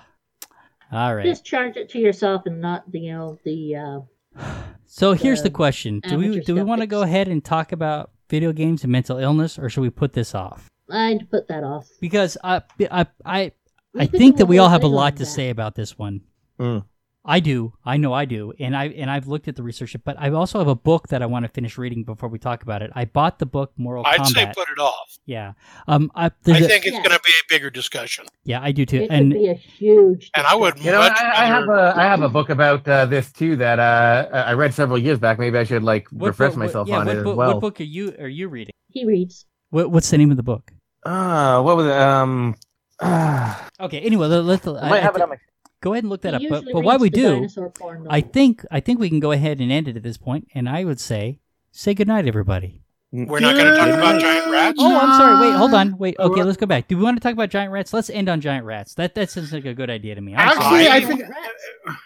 [0.96, 1.26] all right.
[1.26, 3.76] just charge it to yourself and not the you know the.
[3.76, 4.42] Uh,
[4.88, 7.74] So here's the the question: Do we do we want to go ahead and talk
[7.74, 10.70] about video games and mental illness, or should we put this off?
[10.90, 11.90] I'd put that off.
[12.00, 13.52] Because I I I,
[13.98, 15.26] I think that we all have a lot to that.
[15.26, 16.22] say about this one.
[16.60, 16.86] Mm.
[17.28, 17.74] I do.
[17.84, 18.54] I know I do.
[18.60, 21.24] And I and I've looked at the research, but I also have a book that
[21.24, 22.92] I want to finish reading before we talk about it.
[22.94, 24.34] I bought the book Moral I'd Combat.
[24.34, 25.18] say put it off.
[25.26, 25.54] yeah.
[25.88, 27.02] Um I, I there's a- think it's Yeah.
[27.04, 28.26] going to be a bigger discussion.
[28.44, 29.02] yeah, I do too.
[29.02, 30.30] It and could be a huge.
[30.36, 32.88] And I would You know, much I, I have a I have a book about
[32.88, 35.40] uh, this too that uh, I read several years back.
[35.40, 37.36] Maybe I should like what refresh book- what- myself yeah, on what it as well.
[37.54, 38.74] What book are you are you reading?
[38.90, 39.46] He reads.
[39.72, 40.72] What, what's the name of the book?
[41.04, 41.92] Uh, what was it?
[41.94, 42.56] Um,
[43.00, 44.00] uh, Okay.
[44.02, 45.38] Anyway, let, let's I might have it on my.
[45.86, 46.50] Go ahead and look that He up.
[46.50, 49.62] But, usually but while we do, porn I think I think we can go ahead
[49.62, 51.40] and end it at this point, and I would say
[51.72, 52.82] say goodnight, everybody.
[53.12, 54.78] We're not going to talk about giant rats.
[54.78, 55.48] Oh, I'm sorry.
[55.48, 55.98] Wait, hold on.
[55.98, 56.18] Wait.
[56.20, 56.90] Okay, let's go back.
[56.90, 57.94] Do we want to talk about giant rats?
[57.94, 58.94] Let's end on giant rats.
[58.96, 60.36] That that sounds like a good idea to me.
[60.36, 60.88] I'm sorry.
[60.88, 61.02] Actually, I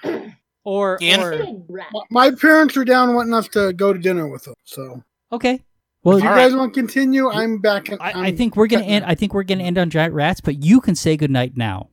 [0.03, 0.19] Sorry.
[0.19, 1.55] think or or
[2.11, 4.53] my parents are down wanting us to go to dinner with them.
[4.65, 5.63] So okay.
[6.03, 7.89] Well, if you All guys want to continue, I'm back.
[7.91, 9.05] I, I'm I think we're gonna cutting end.
[9.05, 11.89] I think we're gonna end on giant rats, but you can say goodnight now.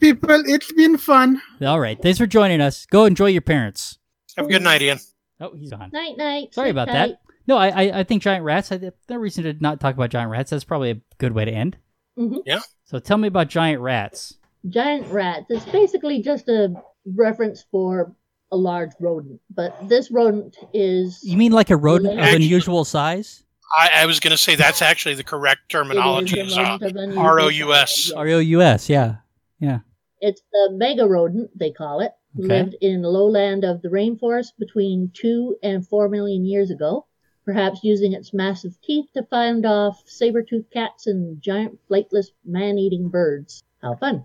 [0.00, 1.40] People, it's been fun.
[1.62, 2.00] All right.
[2.00, 2.86] Thanks for joining us.
[2.86, 3.98] Go enjoy your parents.
[4.36, 4.98] Have a good night, Ian.
[5.40, 5.90] Oh, he's gone.
[5.92, 6.52] Night night.
[6.54, 7.08] Sorry Sleep about tight.
[7.08, 7.20] that.
[7.46, 8.72] No, I, I I think giant rats.
[8.72, 10.50] I, no reason to not talk about giant rats.
[10.50, 11.76] That's probably a good way to end.
[12.18, 12.42] Mhm.
[12.44, 12.60] Yeah.
[12.84, 14.34] So tell me about giant rats.
[14.68, 15.46] Giant rats.
[15.48, 16.74] It's basically just a
[17.14, 18.12] reference for
[18.52, 21.20] a large rodent, but this rodent is.
[21.22, 23.44] You mean like a rodent of unusual size?
[23.78, 26.38] I, I was going to say that's actually the correct terminology.
[26.40, 27.90] it Is is a uh, rodent of unusual R O U S.
[27.94, 28.16] size, yes.
[28.16, 28.88] R O U S.
[28.88, 29.16] Yeah.
[29.60, 29.80] Yeah.
[30.20, 32.12] It's the mega rodent, they call it.
[32.38, 32.48] Okay.
[32.48, 37.06] Lived in the lowland of the rainforest between two and four million years ago.
[37.44, 43.62] perhaps using its massive teeth to fend off saber-toothed cats and giant flightless man-eating birds.
[43.80, 44.24] How fun!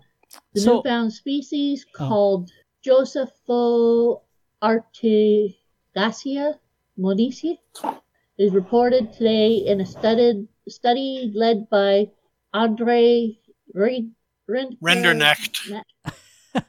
[0.54, 1.98] The So- newfound species Oh.
[2.08, 2.50] called
[2.84, 4.22] Josepho
[4.60, 6.58] Artigacia
[6.98, 7.58] modici
[8.38, 12.10] is reported today in a studied, study led by
[12.52, 13.38] Andre
[13.72, 14.10] Re-
[14.52, 15.82] Ren- Rinderknecht.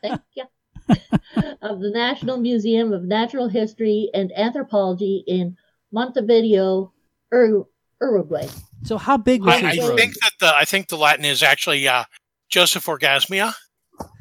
[0.01, 0.43] Thank you.
[1.61, 5.57] of the National Museum of Natural History and Anthropology in
[5.91, 6.91] Montevideo,
[7.33, 7.65] Ur-
[8.01, 8.47] Uruguay.
[8.83, 9.99] So how big was I, I this rodent?
[9.99, 12.03] think that the I think the Latin is actually uh,
[12.49, 13.53] Joseph Orgasmia.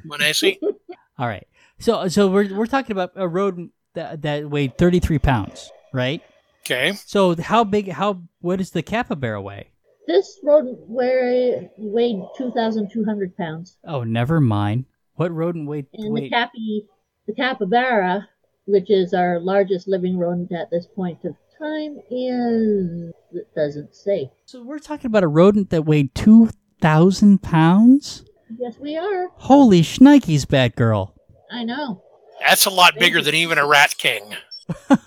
[0.07, 0.59] Monesi.
[1.19, 1.47] All right.
[1.79, 6.23] So so we're we're talking about a rodent that that weighed 33 pounds, right?
[6.65, 6.93] Okay.
[7.07, 7.91] So how big?
[7.91, 9.72] How what does the capybara weigh?
[10.07, 14.87] This rodent weigh, weighed 2,200 pounds, Oh, never mind.
[15.15, 15.87] What rodent weighed?
[15.95, 16.87] and the Wait, capi,
[17.27, 18.29] the capybara,
[18.67, 24.31] which is our largest living rodent at this point of time, is it doesn't say.
[24.45, 28.25] so we're talking about a rodent that weighed 2,000 pounds.
[28.59, 29.29] Yes, we are.
[29.37, 31.13] Holy shnikes, Batgirl!
[31.51, 32.03] I know.
[32.41, 34.35] That's a lot bigger than even a rat king.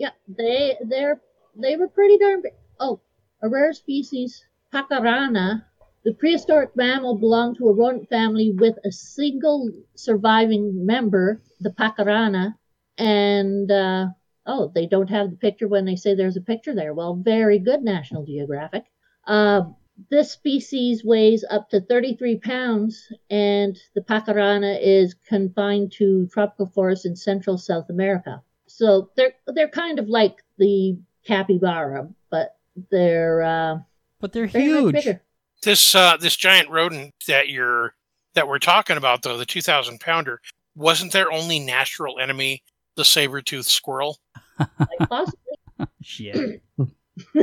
[0.00, 1.20] Yeah, they they're
[1.60, 2.52] they were pretty darn big.
[2.78, 3.00] Oh,
[3.42, 5.64] a rare species, Pacarana.
[6.04, 12.54] The prehistoric mammal belonged to a rodent family with a single surviving member, the Pacarana.
[12.96, 14.06] And uh,
[14.46, 16.94] oh, they don't have the picture when they say there's a picture there.
[16.94, 18.84] Well, very good, National Geographic.
[19.26, 19.62] Uh,
[20.10, 27.04] this species weighs up to 33 pounds, and the Pacarana is confined to tropical forests
[27.04, 28.42] in Central South America.
[28.66, 32.57] So they're they're kind of like the capybara, but
[32.90, 33.78] they're uh,
[34.20, 35.16] But they're very much huge.
[35.62, 37.94] This uh, this giant rodent that you're
[38.34, 40.40] that we're talking about though, the two thousand pounder,
[40.76, 42.62] wasn't their only natural enemy
[42.96, 44.18] the saber toothed squirrel?
[44.58, 45.38] Like possibly
[46.02, 46.62] Shit.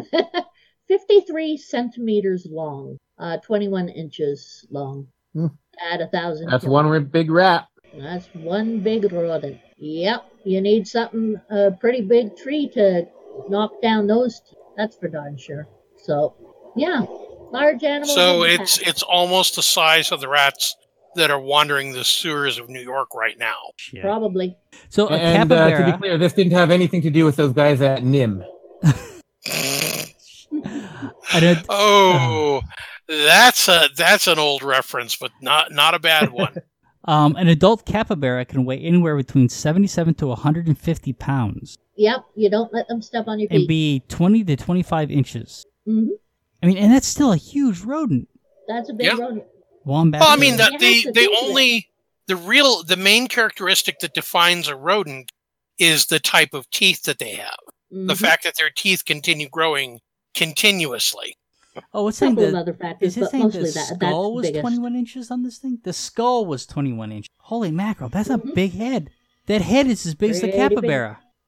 [0.87, 5.47] 53 centimeters long, uh, 21 inches long, Hmm.
[5.91, 6.49] at a thousand.
[6.49, 7.01] That's kilograms.
[7.03, 7.67] one big rat.
[7.97, 9.59] That's one big rodent.
[9.77, 13.07] Yep, you need something a pretty big tree to
[13.49, 14.39] knock down those.
[14.41, 15.67] T- that's for darn sure.
[15.97, 16.35] So,
[16.75, 17.01] yeah,
[17.51, 18.13] large animals.
[18.13, 18.87] So it's pack.
[18.87, 20.75] it's almost the size of the rats
[21.15, 23.55] that are wandering the sewers of New York right now.
[23.77, 24.01] Shit.
[24.01, 24.57] probably.
[24.89, 27.53] So a And uh, to be clear, this didn't have anything to do with those
[27.53, 28.45] guys at NIMH.
[31.33, 32.61] I don't- Oh,
[33.07, 36.55] that's a that's an old reference, but not not a bad one.
[37.05, 42.73] um, an adult capybara can weigh anywhere between 77 to 150 pounds Yep, you don't
[42.73, 43.59] let them step on your feet.
[43.59, 45.65] and be 20 to 25 inches.
[45.85, 46.07] hmm
[46.63, 48.27] I mean, and that's still a huge rodent.
[48.67, 49.13] That's a big Yeah.
[49.17, 49.43] rodent.
[49.83, 50.21] Wombat.
[50.21, 51.43] well, I mean, the, the the do with it.
[51.43, 51.89] only
[52.27, 55.31] the real the main characteristic that defines a rodent
[55.77, 57.57] is the type of teeth that they have.
[57.91, 58.17] The Mhm.
[58.17, 59.99] fact that their teeth continue growing
[60.33, 61.37] continuously.
[61.93, 63.73] oh, it's saying couple the, other factors, is it saying mostly the that.
[63.73, 64.61] That's skull the was biggest.
[64.61, 65.79] 21 inches on this thing?
[65.83, 67.29] The skull was 21 inches.
[67.39, 68.55] Holy mackerel, that's a Mhm.
[68.55, 69.09] big head.
[69.47, 70.67] That head is as big as the Pretty big.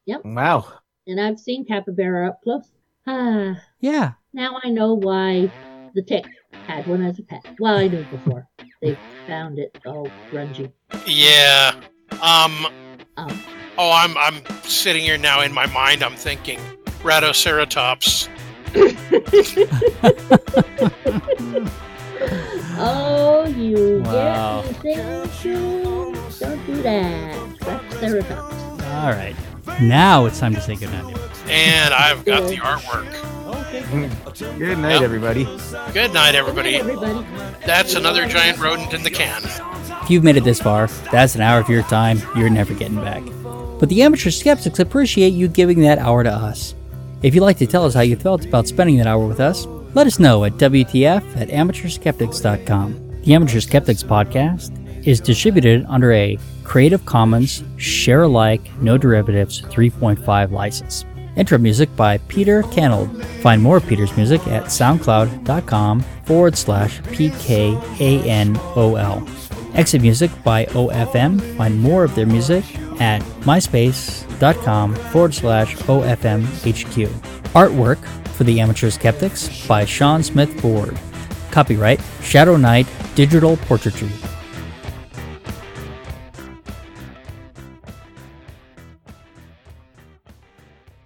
[0.08, 0.34] Capybara.
[0.36, 0.66] Wow.
[1.08, 2.70] And I've seen capybara up close.
[3.06, 4.14] Ah, Yeah.
[4.34, 5.50] now I know why
[5.94, 6.26] the tick
[6.68, 7.44] had one as a pet.
[7.60, 8.48] Well, I knew before.
[8.82, 8.96] They
[9.28, 10.72] found it all grungy.
[11.06, 11.74] Yeah.
[12.22, 12.68] Um.
[13.18, 13.40] Um,
[13.80, 16.02] Oh, I'm I'm sitting here now in my mind.
[16.04, 16.60] I'm thinking
[17.04, 18.28] Ratoceratops.
[22.80, 24.64] oh, you Wow.
[24.64, 26.14] get me thinking.
[26.40, 27.58] Don't do that.
[27.62, 28.02] That's
[28.32, 29.36] All right.
[29.81, 31.15] Now it's time to say goodnight.
[31.49, 33.11] And I've got the artwork.
[33.88, 34.57] Mm.
[34.60, 35.02] Good night, Yep.
[35.02, 35.45] everybody.
[35.94, 36.76] Good night, everybody.
[36.76, 37.26] everybody.
[37.65, 39.41] That's another giant rodent in the can.
[40.03, 42.98] If you've made it this far, that's an hour of your time you're never getting
[43.02, 43.23] back.
[43.80, 46.76] But the amateur skeptics appreciate you giving that hour to us.
[47.23, 49.65] If you'd like to tell us how you felt about spending that hour with us,
[49.94, 53.22] let us know at WTF at amateurskeptics.com.
[53.23, 54.72] The Amateur Skeptics podcast
[55.08, 61.06] is distributed under a Creative Commons Share Alike No Derivatives 3.5 license.
[61.38, 63.24] Intro music by Peter Canold.
[63.42, 68.10] Find more of Peter's music at soundcloud.com forward slash PKANOL.
[69.76, 71.40] Exit music by OFM.
[71.56, 72.66] Find more of their music
[73.00, 77.08] at myspace.com forward slash OFMHQ.
[77.54, 78.04] Artwork
[78.34, 81.00] for the Amateur Skeptics by Sean Smith Ford.
[81.52, 84.10] Copyright Shadow Knight Digital Portraiture.